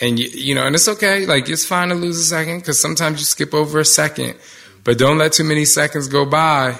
And 0.00 0.18
you, 0.18 0.28
you 0.28 0.54
know, 0.54 0.66
and 0.66 0.74
it's 0.74 0.88
okay. 0.88 1.26
Like 1.26 1.48
it's 1.48 1.64
fine 1.64 1.88
to 1.88 1.94
lose 1.94 2.18
a 2.18 2.24
second 2.24 2.60
because 2.60 2.80
sometimes 2.80 3.18
you 3.18 3.24
skip 3.24 3.54
over 3.54 3.80
a 3.80 3.84
second, 3.84 4.36
but 4.84 4.98
don't 4.98 5.18
let 5.18 5.32
too 5.32 5.44
many 5.44 5.64
seconds 5.64 6.08
go 6.08 6.26
by. 6.26 6.78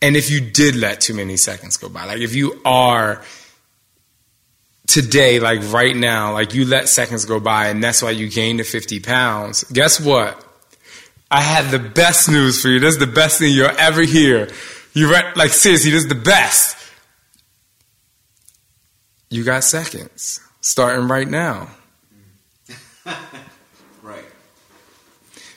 And 0.00 0.16
if 0.16 0.30
you 0.30 0.40
did 0.40 0.74
let 0.74 1.00
too 1.00 1.14
many 1.14 1.36
seconds 1.36 1.76
go 1.76 1.88
by, 1.88 2.06
like 2.06 2.20
if 2.20 2.34
you 2.34 2.60
are 2.64 3.22
today, 4.86 5.38
like 5.38 5.60
right 5.72 5.94
now, 5.94 6.32
like 6.32 6.54
you 6.54 6.64
let 6.64 6.88
seconds 6.88 7.24
go 7.24 7.38
by 7.38 7.68
and 7.68 7.84
that's 7.84 8.02
why 8.02 8.10
you 8.10 8.28
gained 8.28 8.58
the 8.60 8.64
50 8.64 9.00
pounds, 9.00 9.64
guess 9.64 10.00
what? 10.00 10.44
I 11.30 11.40
had 11.40 11.70
the 11.70 11.78
best 11.78 12.28
news 12.28 12.60
for 12.60 12.68
you. 12.68 12.80
This 12.80 12.94
is 12.94 13.00
the 13.00 13.06
best 13.06 13.38
thing 13.38 13.54
you'll 13.54 13.70
ever 13.78 14.02
hear. 14.02 14.50
You 14.92 15.10
re- 15.10 15.32
like 15.36 15.50
seriously, 15.50 15.90
this 15.90 16.02
is 16.02 16.08
the 16.08 16.14
best 16.14 16.76
you 19.32 19.44
got 19.44 19.64
seconds 19.64 20.40
starting 20.60 21.08
right 21.08 21.26
now. 21.26 21.68
right. 24.02 24.24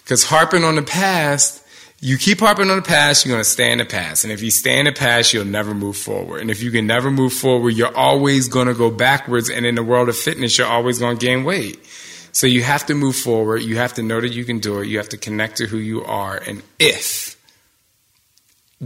Because 0.01 0.23
harping 0.23 0.63
on 0.63 0.75
the 0.75 0.81
past, 0.81 1.61
you 1.99 2.17
keep 2.17 2.39
harping 2.39 2.69
on 2.69 2.77
the 2.77 2.81
past, 2.81 3.25
you're 3.25 3.33
going 3.33 3.43
to 3.43 3.49
stay 3.49 3.69
in 3.71 3.79
the 3.79 3.85
past. 3.85 4.23
And 4.23 4.31
if 4.31 4.41
you 4.41 4.49
stay 4.49 4.79
in 4.79 4.85
the 4.85 4.93
past, 4.93 5.33
you'll 5.33 5.43
never 5.43 5.73
move 5.73 5.97
forward. 5.97 6.39
And 6.39 6.49
if 6.49 6.63
you 6.63 6.71
can 6.71 6.87
never 6.87 7.11
move 7.11 7.33
forward, 7.33 7.71
you're 7.71 7.95
always 7.95 8.47
going 8.47 8.67
to 8.67 8.73
go 8.73 8.89
backwards. 8.89 9.49
And 9.49 9.65
in 9.65 9.75
the 9.75 9.83
world 9.83 10.07
of 10.07 10.15
fitness, 10.15 10.57
you're 10.57 10.67
always 10.67 10.99
going 10.99 11.17
to 11.17 11.25
gain 11.25 11.43
weight. 11.43 11.85
So 12.31 12.47
you 12.47 12.63
have 12.63 12.85
to 12.85 12.93
move 12.93 13.17
forward. 13.17 13.61
You 13.61 13.75
have 13.75 13.93
to 13.95 14.03
know 14.03 14.21
that 14.21 14.31
you 14.31 14.45
can 14.45 14.59
do 14.59 14.79
it. 14.79 14.87
You 14.87 14.99
have 14.99 15.09
to 15.09 15.17
connect 15.17 15.57
to 15.57 15.67
who 15.67 15.77
you 15.77 16.03
are. 16.05 16.37
And 16.37 16.63
if, 16.79 17.37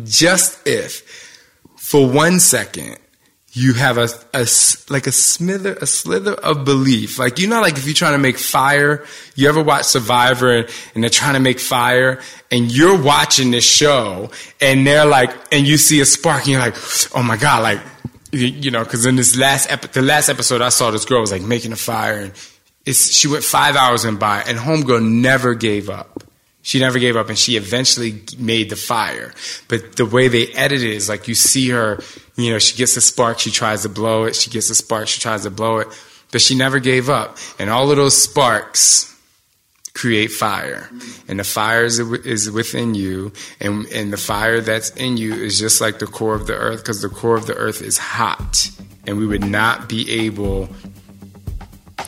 just 0.03 0.67
if, 0.67 1.01
for 1.77 2.10
one 2.10 2.39
second, 2.39 2.98
you 3.60 3.74
have 3.74 3.98
a, 3.98 4.08
a 4.34 4.48
like 4.89 5.06
a 5.06 5.12
smither 5.12 5.74
a 5.74 5.86
slither 5.86 6.34
of 6.34 6.63
belief. 6.63 7.20
Like 7.20 7.39
you 7.39 7.48
know 7.48 7.60
like 7.60 7.78
if 7.78 7.86
you're 7.86 7.94
trying 7.94 8.13
to 8.13 8.20
make 8.20 8.38
fire 8.38 9.06
you 9.36 9.50
ever 9.50 9.62
watch 9.62 9.84
survivor 9.84 10.51
and, 10.51 10.70
and, 10.96 11.04
they're 11.04 11.10
trying 11.10 11.34
to 11.34 11.42
make 11.42 11.60
fire 11.60 12.22
and 12.51 12.72
you're 12.72 13.01
watching 13.01 13.51
this 13.51 13.66
show 13.66 14.32
and 14.62 14.88
they're 14.88 15.06
like 15.06 15.32
and 15.51 15.68
you 15.68 15.78
see 15.78 16.00
a 16.00 16.06
spark 16.06 16.39
and 16.44 16.48
you're 16.48 16.62
like 16.62 16.75
oh 17.16 17.24
my 17.24 17.36
god 17.36 17.63
like 17.63 17.82
you, 18.32 18.72
know 18.72 18.84
because 18.84 19.06
in 19.06 19.18
this 19.18 19.36
last 19.36 19.70
epi- 19.70 19.88
the 19.88 20.01
last 20.01 20.30
episode 20.30 20.62
i 20.62 20.70
saw 20.70 20.92
this 20.92 21.04
girl 21.04 21.20
was 21.20 21.32
like 21.32 21.42
making 21.42 21.74
a 21.74 21.75
fire 21.75 22.20
and 22.20 22.96
she 22.96 23.28
went 23.28 23.44
five 23.44 23.75
hours 23.75 24.06
and 24.06 24.20
by 24.20 24.42
and 24.44 24.58
homegirl 24.58 25.04
never 25.04 25.54
gave 25.54 25.89
up 25.89 26.24
she 26.69 26.79
never 26.79 26.99
gave 26.99 27.15
up 27.15 27.29
and 27.29 27.38
she 27.38 27.57
eventually 27.57 28.21
made 28.38 28.69
the 28.69 28.75
fire. 28.75 29.33
But 29.69 29.95
the 29.95 30.05
way 30.05 30.27
they 30.27 30.49
edit 30.49 30.83
it 30.83 30.91
is 30.91 31.09
like 31.09 31.27
you 31.27 31.33
see 31.33 31.69
her, 31.69 31.99
you 32.35 32.51
know, 32.51 32.59
she 32.59 32.77
gets 32.77 32.95
a 32.95 33.01
spark, 33.01 33.39
she 33.39 33.49
tries 33.49 33.81
to 33.81 33.89
blow 33.89 34.25
it. 34.25 34.35
She 34.35 34.51
gets 34.51 34.69
a 34.69 34.75
spark, 34.75 35.07
she 35.07 35.19
tries 35.19 35.41
to 35.45 35.49
blow 35.49 35.79
it. 35.79 35.88
But 36.31 36.41
she 36.41 36.55
never 36.55 36.77
gave 36.77 37.09
up. 37.09 37.38
And 37.57 37.71
all 37.71 37.89
of 37.89 37.97
those 37.97 38.21
sparks 38.21 39.19
create 39.95 40.27
fire. 40.27 40.91
And 41.27 41.39
the 41.39 41.43
fire 41.43 41.85
is, 41.85 41.97
is 41.97 42.51
within 42.51 42.93
you. 42.93 43.33
And, 43.59 43.88
and 43.88 44.13
the 44.13 44.17
fire 44.17 44.61
that's 44.61 44.91
in 44.91 45.17
you 45.17 45.33
is 45.33 45.57
just 45.57 45.81
like 45.81 45.97
the 45.97 46.05
core 46.05 46.35
of 46.35 46.45
the 46.45 46.53
earth 46.53 46.81
because 46.81 47.01
the 47.01 47.09
core 47.09 47.35
of 47.35 47.47
the 47.47 47.55
earth 47.55 47.81
is 47.81 47.97
hot. 47.97 48.69
And 49.07 49.17
we 49.17 49.25
would 49.25 49.43
not 49.43 49.89
be 49.89 50.27
able 50.27 50.69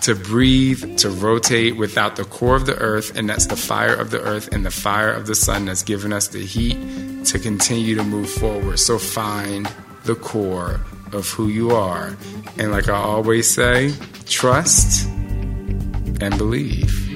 to 0.01 0.15
breathe, 0.15 0.97
to 0.97 1.09
rotate 1.09 1.77
without 1.77 2.15
the 2.15 2.23
core 2.23 2.55
of 2.55 2.65
the 2.65 2.75
earth, 2.77 3.15
and 3.15 3.29
that's 3.29 3.45
the 3.45 3.55
fire 3.55 3.93
of 3.93 4.11
the 4.11 4.19
earth 4.21 4.49
and 4.51 4.65
the 4.65 4.71
fire 4.71 5.11
of 5.11 5.27
the 5.27 5.35
sun 5.35 5.65
that's 5.65 5.83
given 5.83 6.11
us 6.11 6.27
the 6.29 6.43
heat 6.45 7.25
to 7.25 7.37
continue 7.37 7.95
to 7.95 8.03
move 8.03 8.29
forward. 8.29 8.79
So 8.79 8.97
find 8.97 9.71
the 10.05 10.15
core 10.15 10.81
of 11.13 11.29
who 11.29 11.47
you 11.47 11.71
are. 11.71 12.15
And 12.57 12.71
like 12.71 12.89
I 12.89 12.95
always 12.95 13.49
say, 13.49 13.93
trust 14.25 15.07
and 15.07 16.37
believe. 16.37 17.10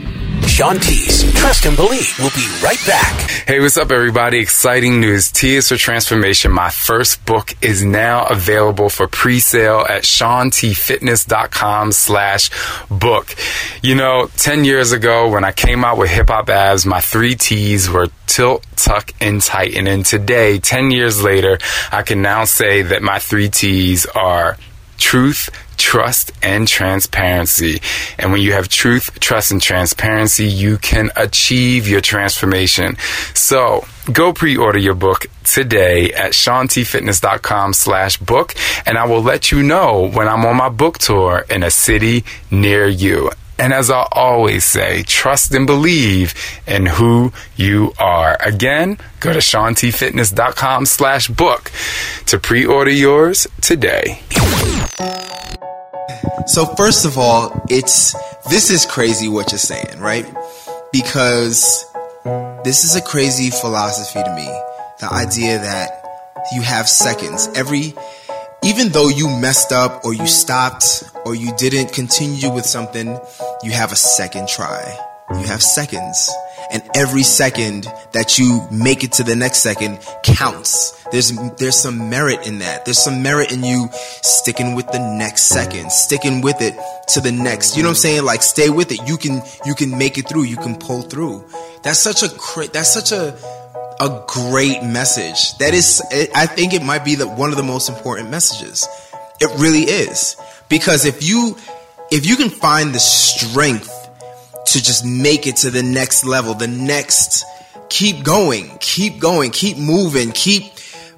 Shaun 0.56 0.80
T's, 0.80 1.34
Trust 1.34 1.66
and 1.66 1.76
Believe. 1.76 2.18
We'll 2.18 2.30
be 2.30 2.48
right 2.64 2.80
back. 2.88 3.30
Hey, 3.46 3.60
what's 3.60 3.76
up, 3.76 3.92
everybody? 3.92 4.40
Exciting 4.40 5.02
news. 5.02 5.30
T 5.30 5.58
is 5.58 5.68
for 5.68 5.76
Transformation. 5.76 6.50
My 6.50 6.70
first 6.70 7.26
book 7.26 7.54
is 7.62 7.84
now 7.84 8.26
available 8.28 8.88
for 8.88 9.06
pre-sale 9.06 9.82
at 9.82 10.04
ShaunTFitness.com 10.04 11.92
slash 11.92 12.52
book. 12.90 13.36
You 13.84 13.96
know, 13.96 14.30
10 14.38 14.64
years 14.64 14.94
ago 14.94 15.30
when 15.30 15.44
I 15.44 15.52
came 15.52 15.84
out 15.84 15.98
with 15.98 16.10
Hip 16.12 16.30
Hop 16.30 16.50
Abs, 16.50 16.86
my 16.86 17.02
three 17.02 17.36
T's 17.36 17.90
were 17.90 18.08
tilt, 18.26 18.66
tuck, 18.78 19.12
and 19.20 19.42
tighten. 19.42 19.88
And 19.88 20.06
today, 20.06 20.60
10 20.60 20.90
years 20.90 21.22
later, 21.22 21.60
I 21.92 22.02
can 22.02 22.22
now 22.22 22.46
say 22.46 22.82
that 22.82 23.04
my 23.04 23.20
three 23.20 23.50
T's 23.50 24.06
are 24.06 24.58
truth, 24.98 25.50
trust, 25.78 26.32
and 26.42 26.68
transparency. 26.68 27.82
And 28.18 28.32
when 28.32 28.42
you 28.42 28.54
have 28.54 28.68
truth, 28.68 29.20
trust, 29.20 29.52
and 29.52 29.62
transparency, 29.62 30.46
you 30.46 30.78
can 30.78 31.12
achieve 31.16 31.88
your 31.88 32.02
transformation. 32.02 32.98
So 33.34 33.86
go 34.12 34.34
pre-order 34.34 34.80
your 34.80 34.96
book 34.96 35.28
today 35.44 36.12
at 36.14 36.32
ShaunTFitness.com 36.32 37.74
slash 37.74 38.18
book, 38.18 38.54
and 38.86 38.98
I 38.98 39.06
will 39.06 39.22
let 39.22 39.52
you 39.52 39.64
know 39.64 40.10
when 40.10 40.28
I'm 40.28 40.46
on 40.46 40.58
my 40.58 40.70
book 40.70 40.98
tour 40.98 41.46
in 41.50 41.64
a 41.64 41.72
city 41.72 42.26
near 42.52 42.88
you. 42.88 43.32
And 43.58 43.74
as 43.74 43.90
I 43.90 44.08
always 44.12 44.66
say, 44.66 45.04
trust 45.04 45.54
and 45.54 45.66
believe 45.66 46.34
in 46.68 46.86
who 46.86 47.32
you 47.56 47.94
are. 47.98 48.38
Again, 48.42 48.98
go 49.20 49.32
to 49.32 49.40
shauntfitness.com 49.40 50.86
slash 50.86 51.28
book 51.30 51.72
to 52.26 52.38
pre-order 52.38 52.92
yours 52.92 53.48
today. 53.62 54.20
So 56.48 56.66
first 56.78 57.06
of 57.06 57.18
all, 57.18 57.66
it's 57.70 58.14
this 58.50 58.70
is 58.70 58.86
crazy 58.86 59.28
what 59.28 59.52
you're 59.52 59.60
saying, 59.60 60.00
right? 60.00 60.26
Because 60.92 61.86
this 62.64 62.84
is 62.84 62.96
a 62.96 63.02
crazy 63.02 63.50
philosophy 63.50 64.22
to 64.24 64.36
me. 64.36 64.46
The 65.00 65.10
idea 65.12 65.60
that 65.60 66.06
you 66.54 66.62
have 66.62 66.88
seconds. 66.88 67.50
Every 67.56 67.94
even 68.66 68.90
though 68.90 69.10
you 69.10 69.30
messed 69.30 69.72
up 69.72 70.04
or 70.04 70.14
you 70.14 70.26
stopped 70.26 71.04
or 71.24 71.36
you 71.36 71.56
didn't 71.56 71.94
continue 71.94 72.52
with 72.52 72.66
something, 72.66 73.20
you 73.62 73.72
have 73.72 73.92
a 73.92 73.96
second 73.96 74.48
try. 74.48 74.98
You 75.30 75.46
have 75.46 75.62
seconds. 75.62 76.32
And 76.72 76.82
every 76.96 77.22
second 77.22 77.86
that 78.14 78.40
you 78.40 78.68
make 78.72 79.04
it 79.04 79.12
to 79.14 79.24
the 79.24 79.36
next 79.36 79.60
second 79.60 80.00
counts. 80.24 81.04
There's, 81.12 81.32
there's 81.58 81.76
some 81.76 82.10
merit 82.10 82.48
in 82.48 82.60
that. 82.60 82.86
There's 82.86 82.98
some 82.98 83.22
merit 83.22 83.52
in 83.52 83.64
you 83.64 83.88
sticking 83.94 84.74
with 84.74 84.88
the 84.92 85.00
next 85.16 85.44
second, 85.44 85.92
sticking 85.92 86.42
with 86.42 86.60
it 86.62 86.76
to 87.10 87.22
the 87.22 87.32
next. 87.32 87.78
You 87.78 87.84
know 87.84 87.90
what 87.90 87.98
I'm 87.98 87.98
saying? 87.98 88.26
Like 88.26 88.42
stay 88.42 88.70
with 88.72 88.92
it. 88.92 89.08
You 89.08 89.18
can, 89.18 89.42
you 89.66 89.76
can 89.76 89.96
make 89.96 90.18
it 90.18 90.28
through. 90.28 90.44
You 90.44 90.58
can 90.58 90.76
pull 90.76 91.04
through. 91.04 91.46
That's 91.84 92.00
such 92.00 92.24
a, 92.24 92.30
that's 92.70 92.92
such 92.92 93.12
a, 93.12 93.38
a 94.00 94.24
great 94.28 94.84
message. 94.84 95.58
That 95.58 95.74
is, 95.74 96.02
I 96.34 96.46
think 96.46 96.74
it 96.74 96.84
might 96.84 97.06
be 97.06 97.16
the, 97.16 97.28
one 97.28 97.52
of 97.52 97.58
the 97.58 97.64
most 97.64 97.90
important 97.90 98.30
messages. 98.30 98.88
It 99.40 99.50
really 99.60 99.84
is. 99.84 100.36
Because 100.70 101.06
if 101.06 101.24
you, 101.24 101.56
if 102.12 102.26
you 102.26 102.36
can 102.36 102.50
find 102.50 102.94
the 102.94 103.00
strength 103.00 103.92
to 104.68 104.84
just 104.84 105.06
make 105.06 105.48
it 105.48 105.58
to 105.58 105.70
the 105.70 105.84
next 105.84 106.26
level, 106.26 106.54
the 106.54 106.68
next, 106.68 107.46
keep 107.90 108.24
going, 108.24 108.78
keep 108.80 109.20
going, 109.20 109.52
keep 109.52 109.78
moving, 109.78 110.32
keep 110.32 110.64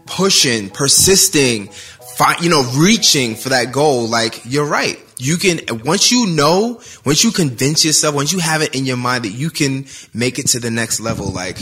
pushing, 0.05 0.69
persisting, 0.69 1.67
find, 1.67 2.41
you 2.41 2.49
know, 2.49 2.63
reaching 2.75 3.35
for 3.35 3.49
that 3.49 3.71
goal. 3.71 4.07
Like 4.07 4.41
you're 4.45 4.65
right. 4.65 4.99
You 5.19 5.37
can, 5.37 5.61
once 5.83 6.11
you 6.11 6.27
know, 6.27 6.79
once 7.03 7.23
you 7.23 7.31
convince 7.31 7.83
yourself, 7.83 8.13
once 8.13 8.31
you 8.31 8.39
have 8.39 8.61
it 8.61 8.75
in 8.75 8.85
your 8.85 8.97
mind 8.97 9.25
that 9.25 9.31
you 9.31 9.49
can 9.49 9.85
make 10.13 10.37
it 10.37 10.47
to 10.49 10.59
the 10.59 10.69
next 10.69 10.99
level, 10.99 11.31
like 11.31 11.57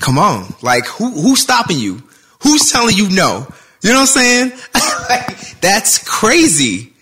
Come 0.00 0.18
on. 0.18 0.54
Like 0.62 0.86
who 0.86 1.10
who's 1.10 1.40
stopping 1.40 1.78
you? 1.78 2.02
Who's 2.42 2.70
telling 2.70 2.96
you 2.96 3.08
no? 3.08 3.46
You 3.82 3.92
know 3.92 4.00
what 4.00 4.16
I'm 4.16 4.50
saying? 4.50 4.50
like, 5.08 5.60
that's 5.60 6.02
crazy. 6.02 6.92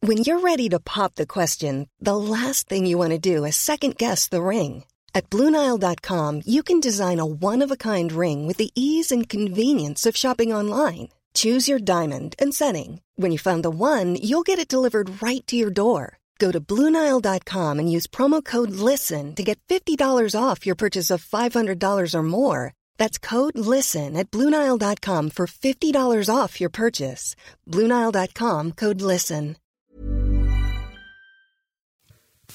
When 0.00 0.18
you're 0.18 0.40
ready 0.40 0.68
to 0.68 0.78
pop 0.78 1.14
the 1.16 1.26
question, 1.26 1.88
the 2.00 2.16
last 2.16 2.68
thing 2.68 2.86
you 2.86 2.98
want 2.98 3.10
to 3.10 3.18
do 3.18 3.44
is 3.44 3.56
second 3.56 3.96
guess 3.96 4.28
the 4.28 4.42
ring. 4.42 4.84
At 5.14 5.30
BlueNile.com, 5.30 6.42
you 6.44 6.62
can 6.62 6.78
design 6.78 7.18
a 7.18 7.26
one-of-a-kind 7.26 8.12
ring 8.12 8.46
with 8.46 8.58
the 8.58 8.70
ease 8.74 9.10
and 9.10 9.28
convenience 9.28 10.04
of 10.06 10.16
shopping 10.16 10.52
online. 10.52 11.08
Choose 11.34 11.68
your 11.68 11.78
diamond 11.78 12.36
and 12.38 12.54
setting. 12.54 13.00
When 13.16 13.32
you 13.32 13.38
find 13.38 13.64
the 13.64 13.70
one, 13.70 14.16
you'll 14.16 14.42
get 14.42 14.58
it 14.58 14.68
delivered 14.68 15.22
right 15.22 15.44
to 15.46 15.56
your 15.56 15.70
door. 15.70 16.18
Go 16.38 16.52
to 16.52 16.60
Bluenile.com 16.60 17.78
and 17.78 17.90
use 17.90 18.06
promo 18.06 18.44
code 18.44 18.70
LISTEN 18.70 19.34
to 19.36 19.42
get 19.42 19.58
$50 19.68 19.98
off 20.38 20.66
your 20.66 20.74
purchase 20.74 21.10
of 21.10 21.24
$500 21.24 22.14
or 22.14 22.22
more. 22.22 22.74
That's 22.98 23.18
code 23.18 23.56
LISTEN 23.56 24.16
at 24.16 24.30
Bluenile.com 24.30 25.30
for 25.30 25.46
$50 25.46 26.34
off 26.34 26.60
your 26.60 26.70
purchase. 26.70 27.36
Bluenile.com 27.66 28.72
code 28.72 29.00
LISTEN. 29.00 29.56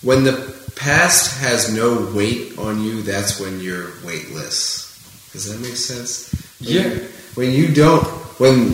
When 0.01 0.23
the 0.23 0.33
past 0.75 1.41
has 1.41 1.75
no 1.75 2.11
weight 2.15 2.57
on 2.57 2.83
you, 2.83 3.03
that's 3.03 3.39
when 3.39 3.59
you're 3.59 3.91
weightless. 4.03 4.89
Does 5.31 5.45
that 5.45 5.61
make 5.61 5.75
sense? 5.75 6.33
Yeah. 6.59 6.89
When 7.35 7.51
you 7.51 7.71
don't, 7.71 8.03
when 8.39 8.69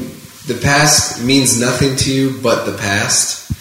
the 0.48 0.58
past 0.62 1.22
means 1.22 1.60
nothing 1.60 1.98
to 1.98 2.14
you 2.14 2.40
but 2.42 2.64
the 2.66 2.78
past 2.78 3.52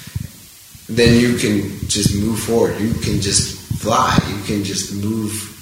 then 0.88 1.20
you 1.20 1.36
can 1.36 1.88
just 1.88 2.14
move 2.14 2.38
forward. 2.38 2.80
You 2.80 2.92
can 2.94 3.20
just 3.20 3.80
fly. 3.80 4.18
You 4.28 4.42
can 4.44 4.64
just 4.64 4.94
move. 4.94 5.52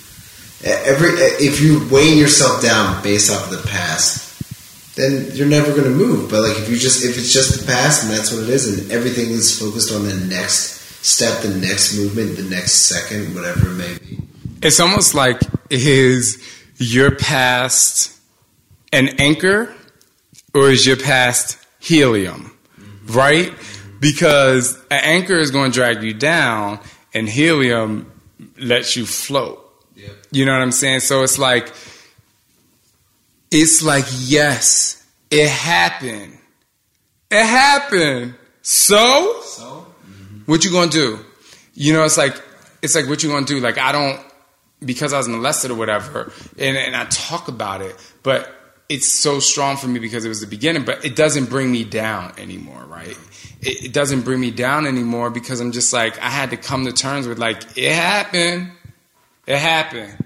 Every 0.65 1.11
if 1.45 1.61
you 1.61 1.87
weighing 1.91 2.19
yourself 2.19 2.63
down 2.63 3.03
based 3.03 3.31
off 3.31 3.51
of 3.53 3.63
the 3.63 3.69
past, 3.69 4.97
then 4.97 5.31
you're 5.35 5.49
never 5.49 5.71
going 5.73 5.85
to 5.85 5.91
move. 5.91 6.31
But 6.31 6.43
like 6.43 6.59
if 6.59 6.69
you 6.69 6.77
just 6.77 7.05
if 7.05 7.19
it's 7.19 7.33
just 7.33 7.61
the 7.61 7.67
past 7.67 8.05
and 8.05 8.13
that's 8.13 8.33
what 8.33 8.43
it 8.45 8.49
is, 8.49 8.81
and 8.81 8.91
everything 8.93 9.31
is 9.31 9.59
focused 9.59 9.93
on 9.93 10.05
the 10.05 10.15
next 10.15 11.05
step, 11.05 11.43
the 11.43 11.49
next 11.49 11.99
movement, 11.99 12.37
the 12.37 12.45
next 12.45 12.73
second, 12.73 13.35
whatever 13.35 13.69
it 13.69 13.75
may 13.75 13.99
be. 13.99 14.19
It's 14.63 14.81
almost 14.81 15.15
like 15.15 15.41
is 15.69 16.43
your 16.77 17.15
past 17.15 18.19
an 18.93 19.09
anchor, 19.19 19.75
or 20.55 20.71
is 20.71 20.87
your 20.87 20.97
past 20.97 21.59
helium, 21.81 22.57
mm-hmm. 22.79 23.13
right? 23.13 23.53
Because 24.05 24.77
an 24.91 25.01
anchor 25.03 25.39
is 25.39 25.51
going 25.51 25.73
to 25.73 25.75
drag 25.75 26.03
you 26.03 26.13
down 26.13 26.79
and 27.15 27.27
helium 27.27 28.13
lets 28.59 28.97
you 28.97 29.07
float. 29.07 29.59
Yep. 29.97 30.11
You 30.31 30.45
know 30.45 30.53
what 30.53 30.61
I'm 30.61 30.73
saying? 30.73 31.01
So 31.01 31.23
it's 31.23 31.39
like, 31.39 31.73
it's 33.51 33.83
like, 33.83 34.05
yes, 34.19 35.03
it 35.31 35.49
happened. 35.49 36.37
It 37.31 37.47
happened. 37.47 38.35
So, 38.61 39.41
so? 39.41 39.87
Mm-hmm. 40.07 40.41
what 40.41 40.67
you 40.67 40.71
gonna 40.71 40.91
do? 40.91 41.19
You 41.73 41.95
know, 41.95 42.05
it's 42.05 42.19
like, 42.19 42.39
it's 42.83 42.95
like 42.95 43.09
what 43.09 43.23
you 43.23 43.31
gonna 43.31 43.47
do? 43.47 43.59
Like 43.59 43.79
I 43.79 43.91
don't, 43.91 44.21
because 44.85 45.15
I 45.15 45.17
was 45.17 45.29
molested 45.29 45.71
or 45.71 45.77
whatever, 45.77 46.31
and, 46.59 46.77
and 46.77 46.95
I 46.95 47.07
talk 47.07 47.49
about 47.49 47.81
it, 47.81 47.97
but 48.23 48.55
it's 48.95 49.07
so 49.07 49.41
strong 49.41 49.77
for 49.77 49.89
me 49.89 50.01
because 50.01 50.25
it 50.25 50.29
was 50.29 50.41
the 50.41 50.47
beginning, 50.47 50.85
but 50.85 51.05
it 51.05 51.17
doesn't 51.17 51.47
bring 51.51 51.71
me 51.71 51.85
down 51.85 52.33
anymore, 52.39 52.85
right? 52.89 53.17
it, 53.65 53.87
it 53.87 53.93
doesn't 53.93 54.23
bring 54.23 54.41
me 54.41 54.51
down 54.51 54.87
anymore 54.87 55.31
because 55.31 55.61
I'm 55.61 55.73
just 55.73 55.93
like 55.93 56.21
I 56.21 56.31
had 56.31 56.51
to 56.51 56.57
come 56.57 56.85
to 56.85 56.93
terms 56.93 57.27
with 57.27 57.39
like 57.39 57.63
it 57.77 57.93
happened, 57.93 58.71
it 59.47 59.59
happened. 59.59 60.17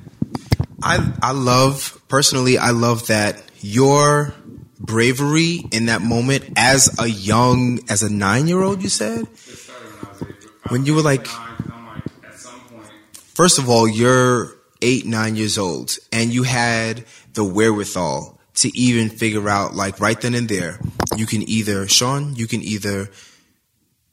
I 0.82 1.12
I 1.22 1.32
love 1.32 2.00
personally 2.08 2.58
I 2.58 2.70
love 2.70 3.06
that 3.08 3.42
your 3.60 4.34
bravery 4.78 5.60
in 5.72 5.86
that 5.86 6.02
moment 6.02 6.44
as 6.56 6.98
a 7.00 7.08
young 7.08 7.80
as 7.88 8.02
a 8.02 8.12
nine 8.12 8.46
year 8.46 8.62
old 8.62 8.82
you 8.82 8.88
said 8.88 9.24
when 10.68 10.86
you 10.86 10.94
were 10.94 11.02
like 11.02 11.26
first 13.34 13.58
of 13.58 13.68
all 13.68 13.88
you're 13.88 14.54
eight 14.80 15.04
nine 15.04 15.34
years 15.34 15.58
old 15.58 15.98
and 16.12 16.32
you 16.32 16.44
had 16.44 17.04
the 17.34 17.42
wherewithal 17.42 18.37
to 18.62 18.76
even 18.76 19.08
figure 19.08 19.48
out 19.48 19.74
like 19.74 20.00
right 20.00 20.20
then 20.20 20.34
and 20.34 20.48
there 20.48 20.80
you 21.16 21.26
can 21.26 21.48
either 21.48 21.86
Shaun 21.88 22.34
you 22.34 22.46
can 22.46 22.62
either 22.62 23.10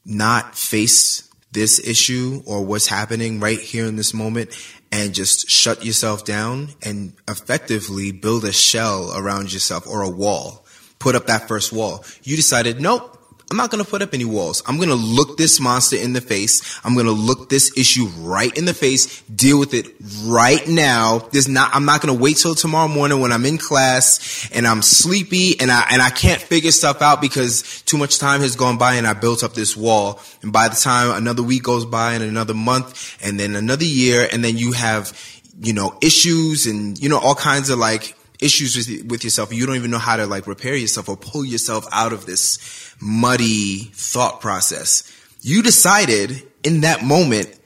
not 0.04 0.56
face 0.56 1.28
this 1.52 1.78
issue 1.86 2.42
or 2.46 2.64
what's 2.64 2.86
happening 2.86 3.40
right 3.40 3.58
here 3.58 3.86
in 3.86 3.96
this 3.96 4.12
moment 4.12 4.50
and 4.92 5.14
just 5.14 5.48
shut 5.50 5.84
yourself 5.84 6.24
down 6.24 6.68
and 6.82 7.14
effectively 7.28 8.12
build 8.12 8.44
a 8.44 8.52
shell 8.52 9.12
around 9.16 9.52
yourself 9.52 9.86
or 9.86 10.02
a 10.02 10.10
wall. 10.10 10.64
Put 10.98 11.14
up 11.14 11.26
that 11.26 11.48
first 11.48 11.72
wall. 11.72 12.04
You 12.22 12.36
decided, 12.36 12.80
nope, 12.80 13.15
I'm 13.48 13.56
not 13.56 13.70
going 13.70 13.84
to 13.84 13.88
put 13.88 14.02
up 14.02 14.12
any 14.12 14.24
walls. 14.24 14.60
I'm 14.66 14.76
going 14.76 14.88
to 14.88 14.96
look 14.96 15.38
this 15.38 15.60
monster 15.60 15.94
in 15.96 16.14
the 16.14 16.20
face. 16.20 16.80
I'm 16.84 16.94
going 16.94 17.06
to 17.06 17.12
look 17.12 17.48
this 17.48 17.76
issue 17.78 18.06
right 18.18 18.56
in 18.58 18.64
the 18.64 18.74
face, 18.74 19.22
deal 19.22 19.60
with 19.60 19.72
it 19.72 19.86
right 20.24 20.66
now. 20.66 21.28
There's 21.30 21.46
not, 21.46 21.72
I'm 21.72 21.84
not 21.84 22.02
going 22.02 22.16
to 22.16 22.20
wait 22.20 22.38
till 22.38 22.56
tomorrow 22.56 22.88
morning 22.88 23.20
when 23.20 23.30
I'm 23.30 23.46
in 23.46 23.56
class 23.56 24.50
and 24.52 24.66
I'm 24.66 24.82
sleepy 24.82 25.60
and 25.60 25.70
I, 25.70 25.86
and 25.92 26.02
I 26.02 26.10
can't 26.10 26.42
figure 26.42 26.72
stuff 26.72 27.00
out 27.02 27.20
because 27.20 27.82
too 27.82 27.96
much 27.96 28.18
time 28.18 28.40
has 28.40 28.56
gone 28.56 28.78
by 28.78 28.94
and 28.94 29.06
I 29.06 29.12
built 29.12 29.44
up 29.44 29.54
this 29.54 29.76
wall. 29.76 30.20
And 30.42 30.52
by 30.52 30.66
the 30.66 30.74
time 30.74 31.16
another 31.16 31.44
week 31.44 31.62
goes 31.62 31.84
by 31.84 32.14
and 32.14 32.24
another 32.24 32.54
month 32.54 33.16
and 33.22 33.38
then 33.38 33.54
another 33.54 33.84
year 33.84 34.28
and 34.32 34.44
then 34.44 34.56
you 34.56 34.72
have, 34.72 35.16
you 35.60 35.72
know, 35.72 35.96
issues 36.02 36.66
and, 36.66 36.98
you 36.98 37.08
know, 37.08 37.18
all 37.20 37.36
kinds 37.36 37.70
of 37.70 37.78
like 37.78 38.15
issues 38.40 38.76
with, 38.76 39.10
with 39.10 39.24
yourself. 39.24 39.52
You 39.52 39.66
don't 39.66 39.76
even 39.76 39.90
know 39.90 39.98
how 39.98 40.16
to 40.16 40.26
like 40.26 40.46
repair 40.46 40.74
yourself 40.74 41.08
or 41.08 41.16
pull 41.16 41.44
yourself 41.44 41.86
out 41.92 42.12
of 42.12 42.26
this 42.26 42.94
muddy 43.00 43.90
thought 43.92 44.40
process. 44.40 45.10
You 45.42 45.62
decided 45.62 46.42
in 46.62 46.80
that 46.82 47.04
moment 47.04 47.56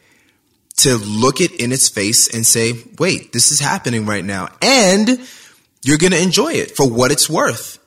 to 0.79 0.97
look 0.97 1.41
it 1.41 1.53
in 1.61 1.73
its 1.73 1.89
face 1.89 2.33
and 2.35 2.47
say, 2.47 2.73
wait, 2.99 3.33
this 3.33 3.53
is 3.53 3.61
happening 3.61 4.07
right 4.07 4.25
now. 4.25 4.49
And 4.63 5.21
you're 5.83 5.99
going 5.99 6.13
to 6.13 6.23
enjoy 6.23 6.53
it 6.53 6.77
for 6.77 6.89
what 6.89 7.11
it's 7.11 7.29
worth. 7.29 7.79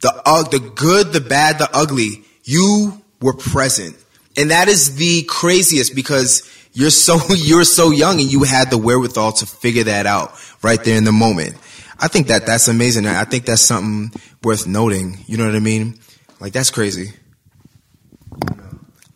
The, 0.00 0.12
uh, 0.24 0.42
the 0.44 0.60
good, 0.60 1.12
the 1.12 1.20
bad, 1.20 1.58
the 1.58 1.68
ugly, 1.72 2.24
you 2.44 3.02
were 3.20 3.32
present. 3.32 3.96
And 4.36 4.50
that 4.50 4.68
is 4.68 4.96
the 4.96 5.22
craziest 5.24 5.94
because 5.94 6.50
you're 6.72 6.90
so, 6.90 7.18
you're 7.34 7.64
so 7.64 7.90
young 7.90 8.20
and 8.20 8.30
you 8.30 8.42
had 8.42 8.70
the 8.70 8.78
wherewithal 8.78 9.32
to 9.32 9.46
figure 9.46 9.84
that 9.84 10.06
out 10.06 10.32
right 10.62 10.82
there 10.82 10.98
in 10.98 11.04
the 11.04 11.12
moment. 11.12 11.56
I 11.98 12.08
think 12.08 12.26
that 12.28 12.46
that's 12.46 12.68
amazing. 12.68 13.06
I 13.06 13.24
think 13.24 13.46
that's 13.46 13.62
something 13.62 14.12
worth 14.42 14.66
noting. 14.66 15.18
You 15.26 15.38
know 15.38 15.46
what 15.46 15.54
I 15.54 15.60
mean? 15.60 15.98
Like 16.40 16.52
that's 16.52 16.70
crazy. 16.70 17.12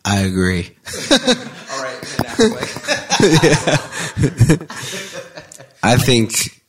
I 0.03 0.17
I 0.17 0.19
agree. 0.21 0.75
All 1.11 1.83
right, 1.83 1.99
yeah. 3.21 3.77
I 5.83 5.97
think 5.97 6.61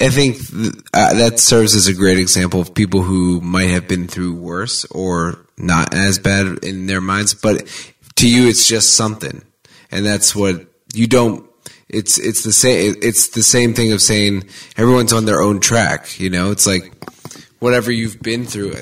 I 0.00 0.10
think 0.10 0.36
th- 0.48 0.74
uh, 0.92 1.14
that 1.14 1.40
serves 1.40 1.74
as 1.74 1.86
a 1.86 1.94
great 1.94 2.18
example 2.18 2.60
of 2.60 2.74
people 2.74 3.02
who 3.02 3.40
might 3.40 3.70
have 3.70 3.88
been 3.88 4.08
through 4.08 4.34
worse 4.34 4.84
or 4.86 5.46
not 5.56 5.94
as 5.94 6.18
bad 6.18 6.64
in 6.64 6.86
their 6.86 7.00
minds, 7.00 7.34
but 7.34 7.66
to 8.16 8.28
you 8.28 8.48
it's 8.48 8.68
just 8.68 8.94
something, 8.94 9.42
and 9.90 10.04
that's 10.04 10.34
what 10.36 10.66
you 10.94 11.06
don't. 11.06 11.48
It's 11.88 12.18
it's 12.18 12.42
the 12.42 12.52
same. 12.52 12.96
It's 13.00 13.28
the 13.28 13.42
same 13.42 13.74
thing 13.74 13.92
of 13.92 14.02
saying 14.02 14.44
everyone's 14.76 15.12
on 15.12 15.24
their 15.24 15.40
own 15.40 15.60
track. 15.60 16.18
You 16.18 16.30
know, 16.30 16.50
it's 16.50 16.66
like 16.66 16.92
whatever 17.60 17.92
you've 17.92 18.20
been 18.20 18.44
through. 18.44 18.74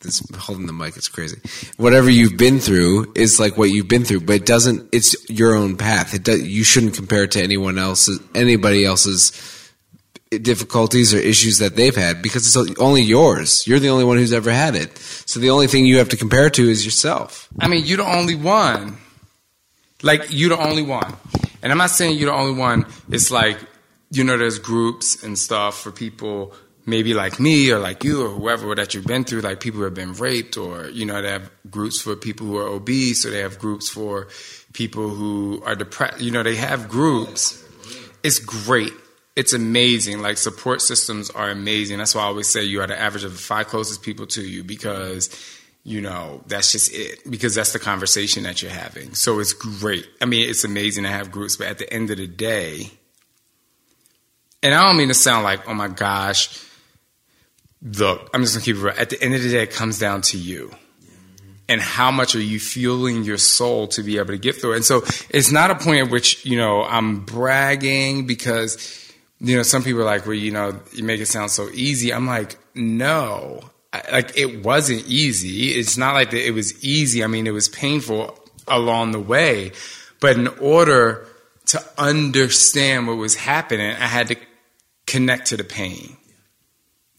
This 0.00 0.22
holding 0.36 0.66
the 0.66 0.72
mic, 0.72 0.96
it's 0.96 1.08
crazy. 1.08 1.40
Whatever 1.76 2.08
you've 2.08 2.36
been 2.36 2.60
through 2.60 3.12
is 3.16 3.40
like 3.40 3.56
what 3.56 3.70
you've 3.70 3.88
been 3.88 4.04
through, 4.04 4.20
but 4.20 4.36
it 4.36 4.46
doesn't. 4.46 4.88
It's 4.92 5.28
your 5.28 5.56
own 5.56 5.76
path. 5.76 6.14
It 6.14 6.22
does, 6.22 6.42
you 6.42 6.62
shouldn't 6.62 6.94
compare 6.94 7.24
it 7.24 7.32
to 7.32 7.42
anyone 7.42 7.78
else's, 7.78 8.20
anybody 8.34 8.84
else's 8.84 9.32
difficulties 10.30 11.14
or 11.14 11.18
issues 11.18 11.58
that 11.58 11.74
they've 11.74 11.96
had 11.96 12.22
because 12.22 12.46
it's 12.46 12.78
only 12.78 13.02
yours. 13.02 13.66
You're 13.66 13.78
the 13.78 13.88
only 13.88 14.04
one 14.04 14.18
who's 14.18 14.32
ever 14.32 14.52
had 14.52 14.74
it. 14.74 14.96
So 14.98 15.40
the 15.40 15.50
only 15.50 15.66
thing 15.66 15.86
you 15.86 15.98
have 15.98 16.10
to 16.10 16.16
compare 16.16 16.50
to 16.50 16.68
is 16.68 16.84
yourself. 16.84 17.48
I 17.58 17.68
mean, 17.68 17.84
you're 17.84 17.98
the 17.98 18.12
only 18.12 18.34
one. 18.34 18.98
Like 20.02 20.26
you're 20.28 20.50
the 20.50 20.62
only 20.62 20.82
one. 20.82 21.16
And 21.62 21.72
I'm 21.72 21.78
not 21.78 21.90
saying 21.90 22.18
you're 22.18 22.30
the 22.30 22.36
only 22.36 22.58
one. 22.58 22.86
It's 23.10 23.30
like, 23.30 23.58
you 24.10 24.24
know, 24.24 24.36
there's 24.36 24.58
groups 24.58 25.22
and 25.22 25.38
stuff 25.38 25.80
for 25.80 25.90
people 25.90 26.54
maybe 26.88 27.12
like 27.12 27.38
me 27.38 27.70
or 27.70 27.78
like 27.78 28.02
you 28.02 28.24
or 28.24 28.30
whoever 28.30 28.74
that 28.74 28.94
you've 28.94 29.06
been 29.06 29.22
through, 29.22 29.42
like 29.42 29.60
people 29.60 29.78
who 29.78 29.84
have 29.84 29.94
been 29.94 30.14
raped 30.14 30.56
or, 30.56 30.88
you 30.88 31.04
know, 31.04 31.20
they 31.20 31.30
have 31.30 31.50
groups 31.70 32.00
for 32.00 32.16
people 32.16 32.46
who 32.46 32.56
are 32.56 32.66
obese 32.66 33.26
or 33.26 33.30
they 33.30 33.40
have 33.40 33.58
groups 33.58 33.90
for 33.90 34.28
people 34.72 35.10
who 35.10 35.62
are 35.66 35.74
depressed. 35.74 36.20
You 36.20 36.30
know, 36.30 36.42
they 36.42 36.56
have 36.56 36.88
groups. 36.88 37.62
It's 38.22 38.38
great. 38.38 38.92
It's 39.36 39.52
amazing. 39.52 40.22
Like 40.22 40.38
support 40.38 40.80
systems 40.80 41.30
are 41.30 41.50
amazing. 41.50 41.98
That's 41.98 42.14
why 42.14 42.22
I 42.22 42.26
always 42.26 42.48
say 42.48 42.64
you 42.64 42.80
are 42.80 42.86
the 42.86 42.98
average 42.98 43.24
of 43.24 43.32
the 43.32 43.38
five 43.38 43.68
closest 43.68 44.02
people 44.02 44.26
to 44.28 44.42
you 44.42 44.64
because 44.64 45.28
you 45.88 46.02
know, 46.02 46.42
that's 46.46 46.70
just 46.72 46.92
it 46.92 47.18
because 47.30 47.54
that's 47.54 47.72
the 47.72 47.78
conversation 47.78 48.42
that 48.42 48.60
you're 48.60 48.70
having. 48.70 49.14
So 49.14 49.40
it's 49.40 49.54
great. 49.54 50.06
I 50.20 50.26
mean, 50.26 50.46
it's 50.46 50.62
amazing 50.62 51.04
to 51.04 51.08
have 51.08 51.30
groups, 51.30 51.56
but 51.56 51.66
at 51.66 51.78
the 51.78 51.90
end 51.90 52.10
of 52.10 52.18
the 52.18 52.26
day, 52.26 52.90
and 54.62 54.74
I 54.74 54.86
don't 54.86 54.98
mean 54.98 55.08
to 55.08 55.14
sound 55.14 55.44
like, 55.44 55.66
oh 55.66 55.72
my 55.72 55.88
gosh, 55.88 56.62
look, 57.80 58.28
I'm 58.34 58.42
just 58.42 58.54
gonna 58.54 58.66
keep 58.66 58.76
it 58.76 58.82
real. 58.82 58.94
At 58.98 59.08
the 59.08 59.22
end 59.22 59.34
of 59.34 59.42
the 59.42 59.48
day, 59.48 59.62
it 59.62 59.70
comes 59.70 59.98
down 59.98 60.20
to 60.22 60.36
you. 60.36 60.74
And 61.70 61.80
how 61.80 62.10
much 62.10 62.34
are 62.34 62.40
you 62.40 62.60
fueling 62.60 63.24
your 63.24 63.38
soul 63.38 63.88
to 63.88 64.02
be 64.02 64.18
able 64.18 64.28
to 64.28 64.38
get 64.38 64.56
through? 64.56 64.74
And 64.74 64.84
so 64.84 65.04
it's 65.30 65.50
not 65.50 65.70
a 65.70 65.74
point 65.74 66.06
at 66.06 66.10
which, 66.10 66.44
you 66.44 66.58
know, 66.58 66.82
I'm 66.82 67.24
bragging 67.24 68.26
because, 68.26 69.10
you 69.40 69.56
know, 69.56 69.62
some 69.62 69.82
people 69.82 70.02
are 70.02 70.04
like, 70.04 70.26
well, 70.26 70.34
you 70.34 70.50
know, 70.50 70.80
you 70.92 71.02
make 71.02 71.20
it 71.20 71.26
sound 71.26 71.50
so 71.50 71.70
easy. 71.72 72.12
I'm 72.12 72.26
like, 72.26 72.58
no, 72.74 73.70
like 73.92 74.36
it 74.36 74.64
wasn't 74.64 75.06
easy. 75.06 75.70
It's 75.70 75.96
not 75.96 76.14
like 76.14 76.32
it 76.32 76.52
was 76.52 76.82
easy. 76.84 77.24
I 77.24 77.26
mean, 77.26 77.46
it 77.46 77.52
was 77.52 77.68
painful 77.68 78.38
along 78.66 79.12
the 79.12 79.20
way. 79.20 79.72
But 80.20 80.36
in 80.36 80.48
order 80.60 81.26
to 81.66 81.82
understand 81.96 83.06
what 83.06 83.16
was 83.16 83.34
happening, 83.34 83.90
I 83.92 84.06
had 84.06 84.28
to 84.28 84.36
connect 85.06 85.48
to 85.48 85.56
the 85.56 85.64
pain. 85.64 86.16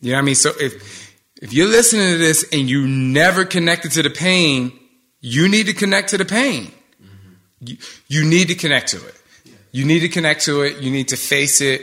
You 0.02 0.12
know 0.12 0.18
what 0.18 0.22
I 0.22 0.26
mean? 0.26 0.36
So 0.36 0.52
if 0.60 1.10
if 1.42 1.54
you're 1.54 1.68
listening 1.68 2.12
to 2.12 2.18
this 2.18 2.46
and 2.52 2.70
you 2.70 2.88
never 2.88 3.46
connected 3.46 3.92
to 3.94 4.04
the 4.04 4.10
pain, 4.10 4.78
you 5.22 5.48
need 5.48 5.68
to 5.68 5.74
connect 5.74 6.10
to 6.10 6.18
the 6.18 6.26
pain. 6.26 6.72
Mm-hmm. 7.02 7.34
You, 7.62 7.78
you 8.08 8.26
need 8.26 8.50
to 8.50 8.56
connect 8.56 8.90
to 8.90 8.98
it. 8.98 9.16
Yeah. 9.46 9.54
You 9.72 9.86
need 9.86 10.00
to 10.02 10.10
connect 10.10 10.46
to 10.46 10.62
it. 10.62 10.82
You 10.82 10.92
need 10.92 11.10
to 11.10 11.18
face 11.18 11.62
it 11.62 11.82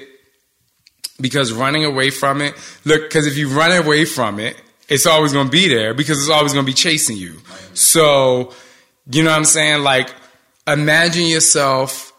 because 1.20 1.52
running 1.52 1.84
away 1.84 2.10
from 2.10 2.42
it, 2.42 2.54
look, 2.84 3.02
because 3.02 3.26
if 3.26 3.36
you 3.36 3.48
run 3.48 3.72
away 3.72 4.04
from 4.04 4.38
it, 4.38 4.60
it's 4.88 5.06
always 5.06 5.32
going 5.32 5.46
to 5.46 5.52
be 5.52 5.68
there 5.68 5.94
because 5.94 6.18
it's 6.18 6.30
always 6.30 6.52
going 6.52 6.64
to 6.64 6.70
be 6.70 6.74
chasing 6.74 7.16
you. 7.16 7.40
So, 7.74 8.52
you 9.10 9.22
know 9.22 9.30
what 9.30 9.36
I'm 9.36 9.44
saying? 9.44 9.82
Like, 9.82 10.12
imagine 10.66 11.26
yourself 11.26 12.12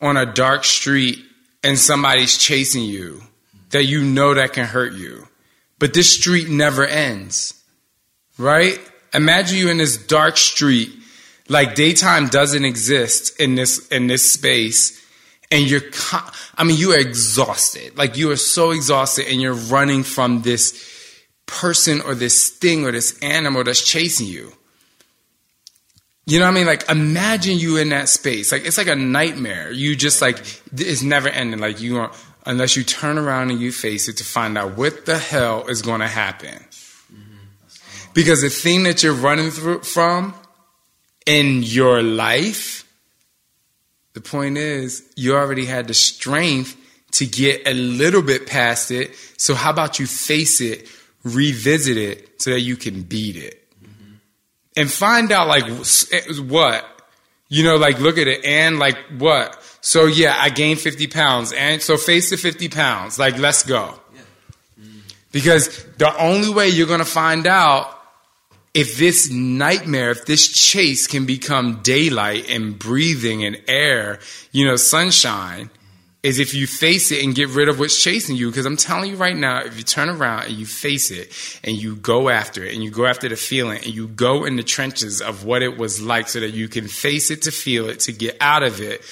on 0.00 0.16
a 0.16 0.26
dark 0.26 0.64
street 0.64 1.18
and 1.62 1.78
somebody's 1.78 2.36
chasing 2.38 2.84
you 2.84 3.22
that 3.70 3.84
you 3.84 4.04
know 4.04 4.34
that 4.34 4.52
can 4.52 4.66
hurt 4.66 4.92
you. 4.92 5.26
But 5.78 5.94
this 5.94 6.14
street 6.14 6.48
never 6.48 6.86
ends, 6.86 7.54
right? 8.38 8.78
Imagine 9.12 9.58
you 9.58 9.70
in 9.70 9.78
this 9.78 9.96
dark 9.96 10.36
street, 10.36 10.90
like 11.48 11.74
daytime 11.74 12.28
doesn't 12.28 12.64
exist 12.64 13.38
in 13.40 13.54
this 13.54 13.86
in 13.88 14.06
this 14.06 14.32
space, 14.32 15.04
and 15.50 15.68
you're, 15.68 15.82
I 16.56 16.64
mean, 16.64 16.78
you 16.78 16.92
are 16.92 16.98
exhausted. 16.98 17.98
Like 17.98 18.16
you 18.16 18.30
are 18.30 18.36
so 18.36 18.70
exhausted, 18.70 19.26
and 19.28 19.40
you're 19.40 19.54
running 19.54 20.04
from 20.04 20.42
this 20.42 20.72
person 21.46 22.00
or 22.00 22.14
this 22.14 22.50
thing 22.50 22.84
or 22.84 22.92
this 22.92 23.18
animal 23.20 23.64
that's 23.64 23.86
chasing 23.86 24.26
you. 24.26 24.52
You 26.26 26.38
know 26.38 26.46
what 26.46 26.52
I 26.52 26.54
mean? 26.54 26.66
Like 26.66 26.88
imagine 26.88 27.58
you 27.58 27.76
in 27.76 27.90
that 27.90 28.08
space. 28.08 28.50
Like 28.50 28.64
it's 28.64 28.78
like 28.78 28.86
a 28.86 28.96
nightmare. 28.96 29.70
You 29.70 29.94
just 29.94 30.22
like 30.22 30.38
it's 30.72 31.02
never 31.02 31.28
ending. 31.28 31.60
Like 31.60 31.80
you 31.80 31.98
are 31.98 32.12
unless 32.46 32.76
you 32.76 32.84
turn 32.84 33.18
around 33.18 33.50
and 33.50 33.60
you 33.60 33.72
face 33.72 34.08
it 34.08 34.18
to 34.18 34.24
find 34.24 34.56
out 34.56 34.76
what 34.76 35.06
the 35.06 35.18
hell 35.18 35.66
is 35.66 35.82
going 35.82 36.00
to 36.00 36.08
happen. 36.08 36.64
Because 38.14 38.42
the 38.42 38.48
thing 38.48 38.84
that 38.84 39.02
you're 39.02 39.12
running 39.12 39.50
through 39.50 39.82
from 39.82 40.34
in 41.26 41.62
your 41.62 42.02
life, 42.02 42.88
the 44.12 44.20
point 44.20 44.56
is 44.56 45.02
you 45.16 45.34
already 45.34 45.64
had 45.64 45.88
the 45.88 45.94
strength 45.94 46.76
to 47.12 47.26
get 47.26 47.66
a 47.66 47.74
little 47.74 48.22
bit 48.22 48.46
past 48.46 48.90
it. 48.90 49.14
So 49.36 49.54
how 49.54 49.70
about 49.70 49.98
you 49.98 50.06
face 50.06 50.60
it, 50.60 50.88
revisit 51.24 51.96
it 51.96 52.40
so 52.40 52.50
that 52.50 52.60
you 52.60 52.76
can 52.76 53.02
beat 53.02 53.36
it? 53.36 53.60
And 54.76 54.90
find 54.90 55.32
out 55.32 55.48
like 55.48 55.64
what? 56.38 56.84
You 57.48 57.64
know, 57.64 57.76
like 57.76 57.98
look 58.00 58.18
at 58.18 58.28
it 58.28 58.44
and 58.44 58.78
like 58.78 58.98
what? 59.18 59.62
So 59.80 60.06
yeah, 60.06 60.34
I 60.38 60.48
gained 60.50 60.80
50 60.80 61.06
pounds. 61.08 61.52
And 61.52 61.82
so 61.82 61.96
face 61.96 62.30
the 62.30 62.36
50 62.36 62.68
pounds. 62.68 63.18
Like, 63.18 63.38
let's 63.38 63.62
go. 63.62 64.00
Because 65.30 65.84
the 65.98 66.16
only 66.16 66.48
way 66.48 66.68
you're 66.68 66.86
going 66.86 67.00
to 67.00 67.04
find 67.04 67.46
out 67.46 67.90
if 68.72 68.96
this 68.96 69.30
nightmare, 69.30 70.10
if 70.10 70.26
this 70.26 70.48
chase 70.48 71.06
can 71.06 71.26
become 71.26 71.80
daylight 71.82 72.48
and 72.50 72.78
breathing 72.78 73.44
and 73.44 73.60
air, 73.68 74.20
you 74.52 74.64
know, 74.64 74.76
sunshine, 74.76 75.70
is 76.24 76.38
if 76.38 76.54
you 76.54 76.66
face 76.66 77.12
it 77.12 77.22
and 77.22 77.34
get 77.34 77.50
rid 77.50 77.68
of 77.68 77.78
what's 77.78 78.02
chasing 78.02 78.34
you. 78.34 78.48
Because 78.50 78.64
I'm 78.64 78.78
telling 78.78 79.10
you 79.10 79.16
right 79.16 79.36
now, 79.36 79.60
if 79.60 79.76
you 79.76 79.84
turn 79.84 80.08
around 80.08 80.44
and 80.46 80.54
you 80.54 80.64
face 80.64 81.10
it 81.10 81.30
and 81.62 81.76
you 81.76 81.96
go 81.96 82.30
after 82.30 82.64
it 82.64 82.72
and 82.72 82.82
you 82.82 82.90
go 82.90 83.04
after 83.04 83.28
the 83.28 83.36
feeling 83.36 83.76
and 83.76 83.94
you 83.94 84.08
go 84.08 84.46
in 84.46 84.56
the 84.56 84.62
trenches 84.62 85.20
of 85.20 85.44
what 85.44 85.62
it 85.62 85.76
was 85.76 86.00
like 86.00 86.28
so 86.28 86.40
that 86.40 86.50
you 86.54 86.66
can 86.66 86.88
face 86.88 87.30
it 87.30 87.42
to 87.42 87.50
feel 87.50 87.90
it, 87.90 88.00
to 88.00 88.12
get 88.12 88.38
out 88.40 88.62
of 88.62 88.80
it, 88.80 89.02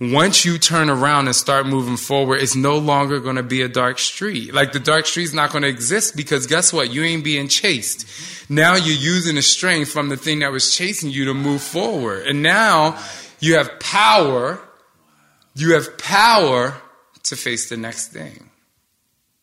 once 0.00 0.44
you 0.44 0.58
turn 0.58 0.90
around 0.90 1.26
and 1.26 1.36
start 1.36 1.66
moving 1.66 1.96
forward, 1.96 2.42
it's 2.42 2.56
no 2.56 2.78
longer 2.78 3.20
going 3.20 3.36
to 3.36 3.44
be 3.44 3.62
a 3.62 3.68
dark 3.68 4.00
street. 4.00 4.52
Like 4.52 4.72
the 4.72 4.80
dark 4.80 5.06
street's 5.06 5.32
not 5.32 5.52
going 5.52 5.62
to 5.62 5.68
exist 5.68 6.16
because 6.16 6.48
guess 6.48 6.72
what? 6.72 6.92
You 6.92 7.04
ain't 7.04 7.22
being 7.22 7.46
chased. 7.46 8.06
Now 8.50 8.74
you're 8.74 8.96
using 8.96 9.36
the 9.36 9.42
strength 9.42 9.92
from 9.92 10.08
the 10.08 10.16
thing 10.16 10.40
that 10.40 10.50
was 10.50 10.74
chasing 10.74 11.10
you 11.10 11.26
to 11.26 11.34
move 11.34 11.62
forward. 11.62 12.26
And 12.26 12.42
now 12.42 13.00
you 13.38 13.54
have 13.54 13.78
power. 13.78 14.60
You 15.56 15.74
have 15.74 15.98
power 15.98 16.74
to 17.24 17.36
face 17.36 17.68
the 17.68 17.76
next 17.76 18.08
thing. 18.08 18.50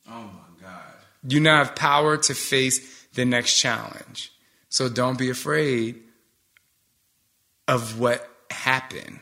Oh 0.10 0.12
my 0.12 0.62
God. 0.62 0.84
You 1.28 1.40
now 1.40 1.58
have 1.58 1.76
power 1.76 2.18
to 2.18 2.34
face 2.34 3.06
the 3.14 3.26
next 3.26 3.60
challenge. 3.60 4.32
So 4.70 4.90
don't 4.90 5.18
be 5.18 5.30
afraid 5.30 6.02
of 7.68 8.00
what 8.00 8.28
happened 8.50 9.20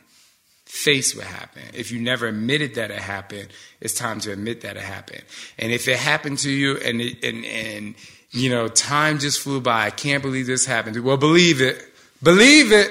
face 0.72 1.14
what 1.14 1.26
happened. 1.26 1.70
If 1.74 1.92
you 1.92 2.00
never 2.00 2.28
admitted 2.28 2.76
that 2.76 2.92
it 2.92 3.00
happened, 3.00 3.50
it's 3.82 3.94
time 3.94 4.22
to 4.22 4.32
admit 4.32 4.62
that 4.62 4.78
it 4.78 4.84
happened. 4.84 5.24
And 5.60 5.70
if 5.70 5.90
it 5.90 5.98
happened 5.98 6.38
to 6.40 6.50
you 6.50 6.78
and 6.78 7.02
it, 7.02 7.22
and 7.26 7.44
and 7.46 7.96
you 8.32 8.50
know 8.50 8.70
time 8.70 9.20
just 9.20 9.42
flew 9.42 9.60
by, 9.60 9.86
I 9.86 9.90
can't 9.90 10.24
believe 10.24 10.48
this 10.48 10.66
happened. 10.66 10.98
Well, 11.04 11.18
believe 11.18 11.62
it, 11.62 11.86
believe 12.24 12.72
it, 12.72 12.90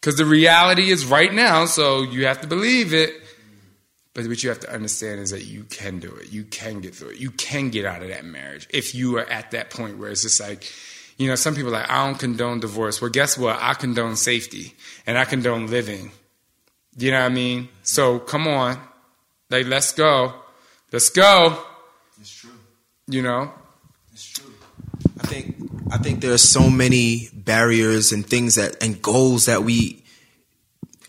because 0.00 0.16
the 0.16 0.24
reality 0.24 0.90
is 0.90 1.04
right 1.04 1.32
now. 1.32 1.66
So 1.66 2.02
you 2.02 2.26
have 2.26 2.40
to 2.40 2.46
believe 2.46 2.94
it. 2.94 3.14
But 4.12 4.26
what 4.26 4.42
you 4.42 4.48
have 4.48 4.60
to 4.60 4.72
understand 4.72 5.20
is 5.20 5.30
that 5.30 5.44
you 5.44 5.64
can 5.64 6.00
do 6.00 6.08
it. 6.16 6.32
You 6.32 6.42
can 6.44 6.80
get 6.80 6.96
through 6.96 7.10
it. 7.10 7.18
You 7.18 7.30
can 7.30 7.70
get 7.70 7.84
out 7.84 8.02
of 8.02 8.08
that 8.08 8.24
marriage 8.24 8.66
if 8.70 8.94
you 8.94 9.16
are 9.18 9.30
at 9.30 9.52
that 9.52 9.70
point 9.70 9.98
where 9.98 10.10
it's 10.10 10.22
just 10.22 10.40
like, 10.40 10.70
you 11.16 11.28
know, 11.28 11.36
some 11.36 11.54
people 11.54 11.68
are 11.68 11.80
like, 11.80 11.90
I 11.90 12.06
don't 12.06 12.18
condone 12.18 12.58
divorce. 12.58 13.00
Well, 13.00 13.10
guess 13.10 13.38
what? 13.38 13.58
I 13.60 13.74
condone 13.74 14.16
safety 14.16 14.74
and 15.06 15.16
I 15.16 15.24
condone 15.24 15.68
living. 15.68 16.10
You 16.96 17.12
know 17.12 17.20
what 17.20 17.26
I 17.26 17.34
mean? 17.34 17.68
So 17.82 18.18
come 18.18 18.48
on. 18.48 18.80
Like, 19.48 19.66
let's 19.66 19.92
go. 19.92 20.34
Let's 20.92 21.10
go. 21.10 21.62
It's 22.20 22.34
true. 22.34 22.50
You 23.06 23.22
know? 23.22 23.52
It's 24.12 24.26
true. 24.26 24.52
I 25.20 25.26
think 25.28 25.69
I 25.92 25.98
think 25.98 26.20
there 26.20 26.32
are 26.32 26.38
so 26.38 26.70
many 26.70 27.28
barriers 27.32 28.12
and 28.12 28.24
things 28.24 28.54
that 28.54 28.80
and 28.82 29.02
goals 29.02 29.46
that 29.46 29.64
we 29.64 30.04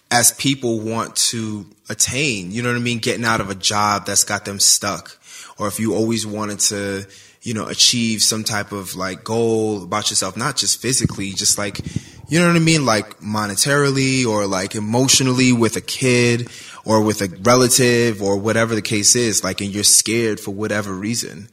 as 0.09 0.31
people 0.31 0.79
want 0.79 1.15
to 1.15 1.67
attain. 1.87 2.51
You 2.51 2.63
know 2.63 2.69
what 2.69 2.77
I 2.77 2.81
mean? 2.81 2.97
Getting 2.97 3.23
out 3.23 3.41
of 3.41 3.51
a 3.51 3.55
job 3.55 4.07
that's 4.07 4.23
got 4.23 4.45
them 4.45 4.59
stuck. 4.59 5.19
Or 5.59 5.67
if 5.67 5.79
you 5.79 5.93
always 5.93 6.25
wanted 6.25 6.59
to, 6.59 7.05
you 7.43 7.53
know, 7.53 7.67
achieve 7.67 8.23
some 8.23 8.43
type 8.43 8.71
of 8.71 8.95
like 8.95 9.23
goal 9.23 9.83
about 9.83 10.09
yourself, 10.09 10.35
not 10.35 10.57
just 10.57 10.81
physically, 10.81 11.29
just 11.31 11.59
like, 11.59 11.79
you 12.27 12.39
know 12.39 12.47
what 12.47 12.55
I 12.55 12.59
mean? 12.59 12.83
Like 12.83 13.19
monetarily 13.19 14.25
or 14.25 14.47
like 14.47 14.73
emotionally 14.73 15.53
with 15.53 15.75
a 15.75 15.81
kid 15.81 16.49
or 16.85 17.03
with 17.03 17.21
a 17.21 17.27
relative 17.43 18.23
or 18.23 18.37
whatever 18.37 18.73
the 18.73 18.81
case 18.81 19.15
is. 19.15 19.43
Like, 19.43 19.61
and 19.61 19.69
you're 19.69 19.83
scared 19.83 20.39
for 20.39 20.51
whatever 20.51 20.91
reason 20.91 21.49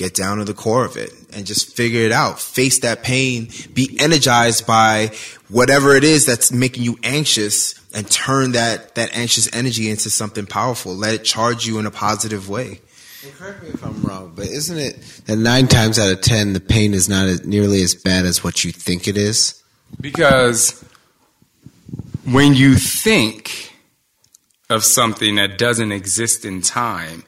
get 0.00 0.14
down 0.14 0.38
to 0.38 0.44
the 0.44 0.54
core 0.54 0.86
of 0.86 0.96
it 0.96 1.12
and 1.30 1.46
just 1.46 1.76
figure 1.76 2.00
it 2.00 2.10
out. 2.10 2.40
Face 2.40 2.78
that 2.78 3.02
pain, 3.02 3.50
be 3.74 3.94
energized 4.00 4.66
by 4.66 5.12
whatever 5.48 5.94
it 5.94 6.04
is 6.04 6.24
that's 6.24 6.50
making 6.50 6.82
you 6.82 6.98
anxious 7.02 7.74
and 7.94 8.10
turn 8.10 8.52
that, 8.52 8.94
that 8.94 9.14
anxious 9.14 9.46
energy 9.52 9.90
into 9.90 10.08
something 10.08 10.46
powerful. 10.46 10.94
Let 10.94 11.12
it 11.12 11.22
charge 11.22 11.66
you 11.66 11.78
in 11.78 11.84
a 11.84 11.90
positive 11.90 12.48
way. 12.48 12.80
And 13.22 13.34
correct 13.34 13.62
me 13.62 13.68
if 13.68 13.84
I'm 13.84 14.00
wrong, 14.00 14.32
but 14.34 14.46
isn't 14.46 14.78
it 14.78 14.96
that 15.26 15.36
nine 15.36 15.68
times 15.68 15.98
out 15.98 16.10
of 16.10 16.22
ten 16.22 16.54
the 16.54 16.60
pain 16.60 16.94
is 16.94 17.06
not 17.06 17.26
as, 17.26 17.44
nearly 17.44 17.82
as 17.82 17.94
bad 17.94 18.24
as 18.24 18.42
what 18.42 18.64
you 18.64 18.72
think 18.72 19.06
it 19.06 19.18
is? 19.18 19.62
Because 20.00 20.82
when 22.24 22.54
you 22.54 22.76
think 22.76 23.74
of 24.70 24.82
something 24.82 25.34
that 25.34 25.58
doesn't 25.58 25.92
exist 25.92 26.46
in 26.46 26.62
time, 26.62 27.24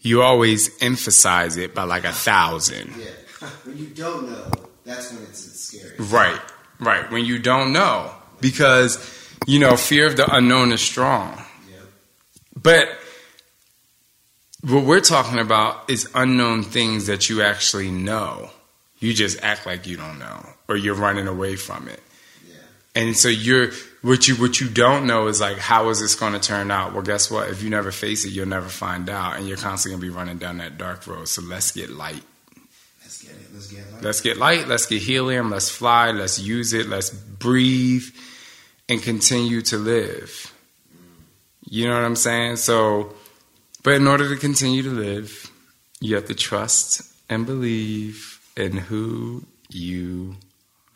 you 0.00 0.22
always 0.22 0.70
emphasize 0.82 1.56
it 1.56 1.74
by 1.74 1.84
like 1.84 2.04
a 2.04 2.12
thousand. 2.12 2.94
Yeah. 2.96 3.06
When 3.64 3.78
you 3.78 3.86
don't 3.86 4.28
know, 4.28 4.50
that's 4.84 5.12
when 5.12 5.22
it's 5.22 5.60
scary. 5.60 5.94
Right, 5.98 6.40
right. 6.80 7.08
When 7.08 7.24
you 7.24 7.38
don't 7.38 7.72
know, 7.72 8.12
because 8.40 8.98
you 9.46 9.60
know, 9.60 9.76
fear 9.76 10.06
of 10.06 10.16
the 10.16 10.34
unknown 10.34 10.72
is 10.72 10.80
strong. 10.80 11.40
Yeah. 11.70 11.78
But 12.56 12.88
what 14.62 14.84
we're 14.84 15.00
talking 15.00 15.38
about 15.38 15.88
is 15.88 16.08
unknown 16.14 16.64
things 16.64 17.06
that 17.06 17.28
you 17.28 17.42
actually 17.42 17.90
know. 17.90 18.50
You 18.98 19.14
just 19.14 19.40
act 19.42 19.66
like 19.66 19.86
you 19.86 19.96
don't 19.96 20.18
know, 20.18 20.44
or 20.68 20.76
you're 20.76 20.94
running 20.96 21.28
away 21.28 21.54
from 21.54 21.86
it. 21.88 22.02
Yeah. 22.48 22.56
And 22.96 23.16
so 23.16 23.28
you're 23.28 23.70
what 24.02 24.28
you 24.28 24.36
what 24.36 24.60
you 24.60 24.68
don't 24.68 25.06
know 25.06 25.26
is 25.26 25.40
like 25.40 25.58
how 25.58 25.88
is 25.88 26.00
this 26.00 26.14
going 26.14 26.32
to 26.32 26.38
turn 26.38 26.70
out? 26.70 26.92
Well, 26.92 27.02
guess 27.02 27.30
what? 27.30 27.48
If 27.48 27.62
you 27.62 27.70
never 27.70 27.90
face 27.90 28.24
it, 28.24 28.30
you'll 28.30 28.46
never 28.46 28.68
find 28.68 29.08
out, 29.08 29.36
and 29.36 29.48
you're 29.48 29.56
constantly 29.56 29.98
going 29.98 30.08
to 30.08 30.12
be 30.12 30.16
running 30.18 30.38
down 30.38 30.58
that 30.58 30.78
dark 30.78 31.06
road. 31.06 31.28
So 31.28 31.42
let's 31.42 31.72
get 31.72 31.90
light. 31.90 32.22
Let's 33.02 33.22
get 33.22 33.32
it. 33.32 33.52
Let's 33.52 33.70
get 33.70 33.92
light. 33.92 34.02
Let's 34.02 34.20
get 34.20 34.36
light. 34.36 34.68
Let's 34.68 34.86
get 34.86 35.02
helium. 35.02 35.50
Let's 35.50 35.70
fly. 35.70 36.10
Let's 36.12 36.38
use 36.38 36.72
it. 36.72 36.88
Let's 36.88 37.10
breathe 37.10 38.04
and 38.88 39.02
continue 39.02 39.62
to 39.62 39.76
live. 39.76 40.54
You 41.70 41.88
know 41.88 41.94
what 41.94 42.04
I'm 42.04 42.16
saying? 42.16 42.56
So, 42.56 43.14
but 43.82 43.94
in 43.94 44.06
order 44.06 44.28
to 44.28 44.36
continue 44.36 44.82
to 44.82 44.90
live, 44.90 45.50
you 46.00 46.14
have 46.14 46.26
to 46.26 46.34
trust 46.34 47.02
and 47.28 47.44
believe 47.44 48.40
in 48.56 48.76
who 48.76 49.44
you 49.68 50.36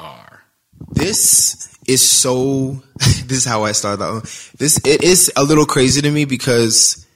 are. 0.00 0.41
This 0.92 1.76
is 1.86 2.08
so. 2.08 2.82
This 3.26 3.38
is 3.38 3.44
how 3.46 3.64
I 3.64 3.72
started 3.72 4.04
out. 4.04 4.22
This 4.58 4.78
it 4.84 5.02
is 5.02 5.32
a 5.36 5.42
little 5.42 5.64
crazy 5.64 6.02
to 6.02 6.10
me 6.10 6.26
because 6.26 7.06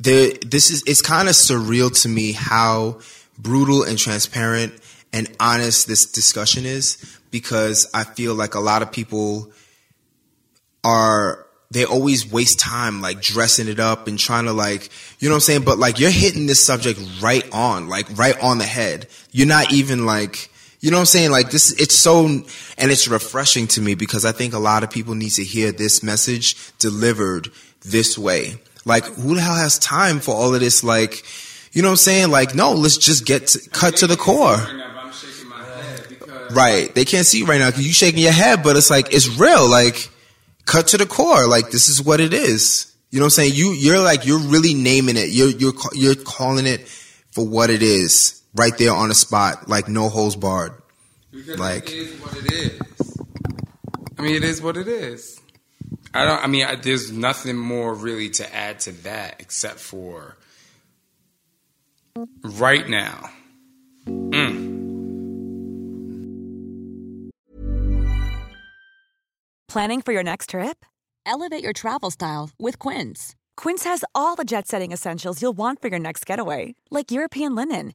there. 0.00 0.32
This 0.44 0.70
is 0.70 0.82
it's 0.86 1.02
kind 1.02 1.28
of 1.28 1.34
surreal 1.34 2.02
to 2.02 2.08
me 2.08 2.32
how 2.32 2.98
brutal 3.38 3.84
and 3.84 3.96
transparent 3.96 4.72
and 5.12 5.30
honest 5.38 5.86
this 5.86 6.06
discussion 6.06 6.66
is 6.66 6.98
because 7.30 7.88
I 7.94 8.04
feel 8.04 8.34
like 8.34 8.54
a 8.54 8.60
lot 8.60 8.82
of 8.82 8.90
people 8.90 9.50
are 10.82 11.46
they 11.70 11.84
always 11.84 12.30
waste 12.30 12.58
time 12.58 13.00
like 13.00 13.20
dressing 13.20 13.68
it 13.68 13.80
up 13.80 14.06
and 14.06 14.18
trying 14.18 14.44
to 14.44 14.52
like 14.52 14.90
you 15.18 15.28
know 15.28 15.34
what 15.34 15.36
I'm 15.36 15.40
saying 15.40 15.62
but 15.62 15.78
like 15.78 15.98
you're 15.98 16.10
hitting 16.10 16.46
this 16.46 16.64
subject 16.64 17.00
right 17.20 17.44
on 17.52 17.88
like 17.88 18.06
right 18.16 18.38
on 18.42 18.58
the 18.58 18.64
head 18.64 19.06
you're 19.32 19.46
not 19.46 19.72
even 19.72 20.04
like 20.06 20.50
you 20.84 20.90
know 20.90 20.98
what 20.98 21.02
I'm 21.02 21.06
saying 21.06 21.30
like 21.30 21.50
this 21.50 21.72
it's 21.80 21.94
so 21.94 22.26
and 22.26 22.90
it's 22.90 23.08
refreshing 23.08 23.66
to 23.68 23.80
me 23.80 23.94
because 23.94 24.24
I 24.24 24.32
think 24.32 24.54
a 24.54 24.58
lot 24.58 24.84
of 24.84 24.90
people 24.90 25.14
need 25.14 25.30
to 25.30 25.44
hear 25.44 25.72
this 25.72 26.02
message 26.02 26.76
delivered 26.78 27.50
this 27.80 28.18
way 28.18 28.56
like 28.84 29.04
who 29.04 29.34
the 29.34 29.40
hell 29.40 29.54
has 29.54 29.78
time 29.78 30.20
for 30.20 30.34
all 30.34 30.54
of 30.54 30.60
this 30.60 30.84
like 30.84 31.24
you 31.72 31.82
know 31.82 31.88
what 31.88 31.92
I'm 31.92 31.96
saying 31.96 32.30
like 32.30 32.54
no 32.54 32.72
let's 32.72 32.98
just 32.98 33.24
get 33.24 33.46
to, 33.48 33.70
cut 33.70 33.96
to 33.96 34.06
the 34.06 34.16
core 34.16 34.58
right 36.50 36.94
they 36.94 37.04
can't 37.04 37.26
see 37.26 37.42
right 37.44 37.58
now 37.58 37.70
because 37.70 37.86
you 37.86 37.92
shaking 37.92 38.22
your 38.22 38.32
head 38.32 38.62
but 38.62 38.76
it's 38.76 38.90
like 38.90 39.12
it's 39.12 39.28
real 39.38 39.68
like 39.68 40.10
cut 40.66 40.88
to 40.88 40.98
the 40.98 41.06
core. 41.06 41.46
Like 41.46 41.70
this 41.70 41.88
is 41.88 42.02
what 42.02 42.20
it 42.20 42.32
is. 42.32 42.92
You 43.10 43.20
know 43.20 43.24
what 43.24 43.38
I'm 43.38 43.44
saying? 43.44 43.54
You 43.54 43.72
you're 43.72 44.00
like 44.00 44.26
you're 44.26 44.40
really 44.40 44.74
naming 44.74 45.16
it. 45.16 45.30
You're 45.30 45.50
you're 45.50 45.74
you're 45.92 46.14
calling 46.14 46.66
it 46.66 46.88
for 47.30 47.46
what 47.46 47.70
it 47.70 47.82
is 47.82 48.42
right 48.54 48.76
there 48.78 48.94
on 48.94 49.08
the 49.08 49.14
spot, 49.14 49.68
like 49.68 49.88
no 49.88 50.08
holes 50.08 50.36
barred. 50.36 50.72
Because 51.30 51.58
like 51.58 51.90
it 51.90 51.94
is 51.94 52.20
what 52.20 52.36
it 52.36 52.52
is. 52.52 52.80
I 54.18 54.22
mean, 54.22 54.36
it 54.36 54.44
is 54.44 54.62
what 54.62 54.76
it 54.76 54.88
is. 54.88 55.40
I 56.12 56.24
don't. 56.24 56.42
I 56.42 56.46
mean, 56.46 56.64
I, 56.64 56.76
there's 56.76 57.10
nothing 57.10 57.56
more 57.56 57.94
really 57.94 58.30
to 58.30 58.54
add 58.54 58.80
to 58.80 58.92
that 59.02 59.36
except 59.40 59.80
for 59.80 60.36
right 62.42 62.88
now. 62.88 63.30
Mm. 64.06 64.74
Planning 69.68 70.02
for 70.02 70.12
your 70.12 70.22
next 70.22 70.50
trip? 70.50 70.84
Elevate 71.26 71.64
your 71.64 71.72
travel 71.72 72.12
style 72.12 72.50
with 72.60 72.78
Quince. 72.78 73.34
Quince 73.56 73.82
has 73.82 74.04
all 74.14 74.36
the 74.36 74.44
jet 74.44 74.68
setting 74.68 74.92
essentials 74.92 75.42
you'll 75.42 75.56
want 75.56 75.82
for 75.82 75.88
your 75.88 75.98
next 75.98 76.26
getaway, 76.26 76.76
like 76.92 77.10
European 77.10 77.56
linen, 77.56 77.94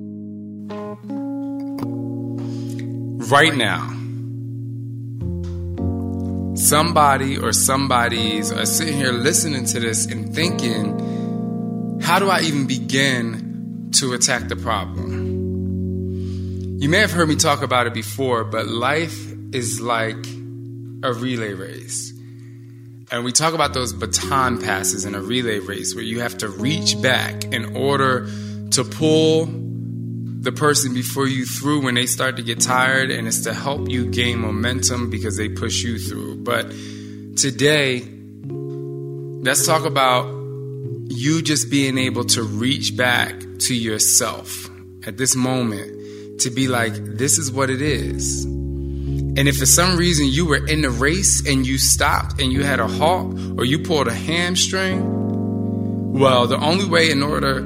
Right 3.29 3.55
now, 3.55 3.87
somebody 6.55 7.37
or 7.37 7.53
somebody's 7.53 8.51
are 8.51 8.65
sitting 8.65 8.95
here 8.95 9.11
listening 9.11 9.65
to 9.65 9.79
this 9.79 10.05
and 10.07 10.33
thinking, 10.33 11.99
how 12.01 12.19
do 12.19 12.29
I 12.29 12.41
even 12.41 12.65
begin 12.65 13.91
to 13.93 14.13
attack 14.13 14.47
the 14.47 14.55
problem? 14.55 15.19
You 16.79 16.89
may 16.89 16.97
have 16.97 17.11
heard 17.11 17.29
me 17.29 17.35
talk 17.35 17.61
about 17.61 17.85
it 17.85 17.93
before, 17.93 18.43
but 18.43 18.67
life 18.67 19.31
is 19.53 19.79
like 19.79 20.25
a 21.03 21.13
relay 21.13 21.53
race. 21.53 22.11
And 23.11 23.23
we 23.23 23.31
talk 23.31 23.53
about 23.53 23.73
those 23.73 23.93
baton 23.93 24.59
passes 24.61 25.05
in 25.05 25.13
a 25.13 25.21
relay 25.21 25.59
race 25.59 25.93
where 25.93 26.03
you 26.03 26.21
have 26.21 26.39
to 26.39 26.49
reach 26.49 26.99
back 27.01 27.43
in 27.43 27.75
order 27.75 28.27
to 28.71 28.83
pull 28.83 29.45
the 30.41 30.51
person 30.51 30.95
before 30.95 31.27
you 31.27 31.45
through 31.45 31.83
when 31.83 31.93
they 31.93 32.07
start 32.07 32.37
to 32.37 32.41
get 32.41 32.59
tired, 32.59 33.11
and 33.11 33.27
it's 33.27 33.41
to 33.41 33.53
help 33.53 33.87
you 33.87 34.07
gain 34.07 34.39
momentum 34.39 35.11
because 35.11 35.37
they 35.37 35.47
push 35.47 35.83
you 35.83 35.99
through. 35.99 36.37
But 36.37 36.63
today, 37.37 38.01
let's 39.43 39.67
talk 39.67 39.85
about 39.85 40.25
you 41.09 41.43
just 41.43 41.69
being 41.69 41.99
able 41.99 42.23
to 42.23 42.41
reach 42.41 42.97
back 42.97 43.39
to 43.59 43.75
yourself 43.75 44.67
at 45.05 45.17
this 45.17 45.35
moment 45.35 46.41
to 46.41 46.49
be 46.49 46.67
like, 46.67 46.93
this 46.95 47.37
is 47.37 47.51
what 47.51 47.69
it 47.69 47.83
is. 47.83 48.43
And 48.43 49.47
if 49.47 49.59
for 49.59 49.67
some 49.67 49.95
reason 49.95 50.25
you 50.25 50.47
were 50.47 50.65
in 50.65 50.81
the 50.81 50.89
race 50.89 51.47
and 51.47 51.67
you 51.67 51.77
stopped 51.77 52.41
and 52.41 52.51
you 52.51 52.63
had 52.63 52.79
a 52.79 52.87
halt 52.87 53.39
or 53.59 53.63
you 53.63 53.77
pulled 53.77 54.07
a 54.07 54.13
hamstring, 54.13 56.13
well, 56.13 56.47
the 56.47 56.57
only 56.57 56.85
way 56.85 57.11
in 57.11 57.21
order, 57.21 57.59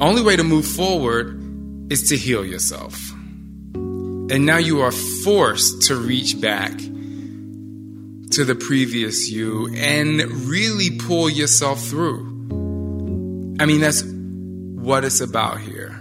only 0.00 0.22
way 0.22 0.36
to 0.36 0.44
move 0.44 0.66
forward 0.66 1.41
is 1.90 2.08
to 2.08 2.16
heal 2.16 2.44
yourself. 2.44 3.12
And 3.12 4.46
now 4.46 4.58
you 4.58 4.80
are 4.80 4.92
forced 4.92 5.82
to 5.88 5.96
reach 5.96 6.40
back 6.40 6.72
to 8.32 8.44
the 8.44 8.54
previous 8.54 9.30
you 9.30 9.68
and 9.74 10.22
really 10.48 10.96
pull 10.98 11.28
yourself 11.28 11.82
through. 11.84 12.26
I 13.60 13.66
mean, 13.66 13.80
that's 13.80 14.02
what 14.02 15.04
it's 15.04 15.20
about 15.20 15.60
here. 15.60 15.98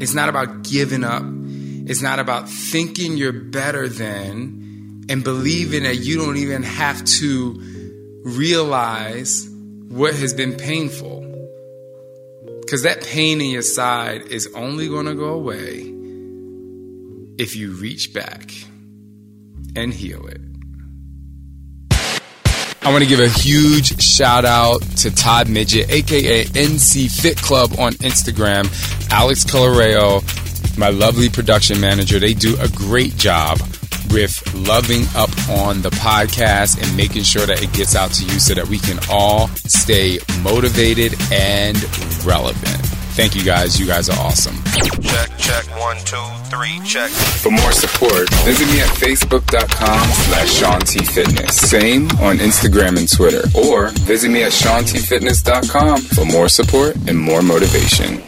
It's 0.00 0.14
not 0.14 0.28
about 0.28 0.62
giving 0.62 1.04
up. 1.04 1.22
It's 1.24 2.02
not 2.02 2.18
about 2.18 2.48
thinking 2.48 3.16
you're 3.16 3.32
better 3.32 3.88
than 3.88 5.04
and 5.08 5.22
believing 5.22 5.84
that 5.84 5.96
you 5.96 6.16
don't 6.16 6.38
even 6.38 6.62
have 6.62 7.04
to 7.04 8.22
realize 8.24 9.48
what 9.88 10.14
has 10.14 10.34
been 10.34 10.54
painful. 10.54 11.25
Because 12.66 12.82
that 12.82 13.04
pain 13.04 13.40
in 13.40 13.50
your 13.50 13.62
side 13.62 14.22
is 14.22 14.48
only 14.56 14.88
going 14.88 15.06
to 15.06 15.14
go 15.14 15.28
away 15.28 15.82
if 17.38 17.54
you 17.54 17.70
reach 17.70 18.12
back 18.12 18.50
and 19.76 19.94
heal 19.94 20.26
it. 20.26 20.40
I 22.82 22.90
want 22.90 23.04
to 23.04 23.08
give 23.08 23.20
a 23.20 23.28
huge 23.28 24.02
shout 24.02 24.44
out 24.44 24.82
to 24.98 25.14
Todd 25.14 25.48
Midget, 25.48 25.88
aka 25.90 26.44
NC 26.44 27.08
Fit 27.20 27.36
Club 27.36 27.70
on 27.78 27.92
Instagram, 27.94 28.66
Alex 29.12 29.44
Coloreo, 29.44 30.24
my 30.76 30.88
lovely 30.88 31.28
production 31.28 31.80
manager. 31.80 32.18
They 32.18 32.34
do 32.34 32.56
a 32.60 32.68
great 32.68 33.16
job 33.16 33.60
with 34.12 34.54
loving 34.54 35.04
up 35.14 35.30
on 35.48 35.82
the 35.82 35.90
podcast 35.90 36.82
and 36.82 36.96
making 36.96 37.22
sure 37.22 37.46
that 37.46 37.62
it 37.62 37.72
gets 37.72 37.94
out 37.94 38.12
to 38.12 38.24
you 38.24 38.38
so 38.40 38.54
that 38.54 38.66
we 38.68 38.78
can 38.78 38.98
all 39.10 39.48
stay 39.48 40.18
motivated 40.42 41.14
and 41.32 41.76
relevant. 42.24 42.80
Thank 43.16 43.34
you 43.34 43.42
guys. 43.42 43.80
You 43.80 43.86
guys 43.86 44.10
are 44.10 44.18
awesome. 44.18 44.62
Check, 45.00 45.38
check, 45.38 45.64
one, 45.80 45.96
two, 46.04 46.22
three, 46.50 46.78
check. 46.84 47.08
For 47.10 47.50
more 47.50 47.72
support, 47.72 48.28
visit 48.44 48.66
me 48.66 48.80
at 48.82 48.88
facebook.com 48.88 50.08
slash 50.10 50.52
Shaun 50.52 50.80
T 50.80 51.02
Fitness. 51.02 51.56
Same 51.56 52.10
on 52.20 52.36
Instagram 52.36 52.98
and 52.98 53.10
Twitter. 53.10 53.44
Or 53.56 53.88
visit 54.04 54.30
me 54.30 54.42
at 54.42 54.52
ShaunTFitness.com 54.52 56.00
for 56.02 56.26
more 56.26 56.48
support 56.50 56.96
and 57.08 57.18
more 57.18 57.40
motivation. 57.40 58.22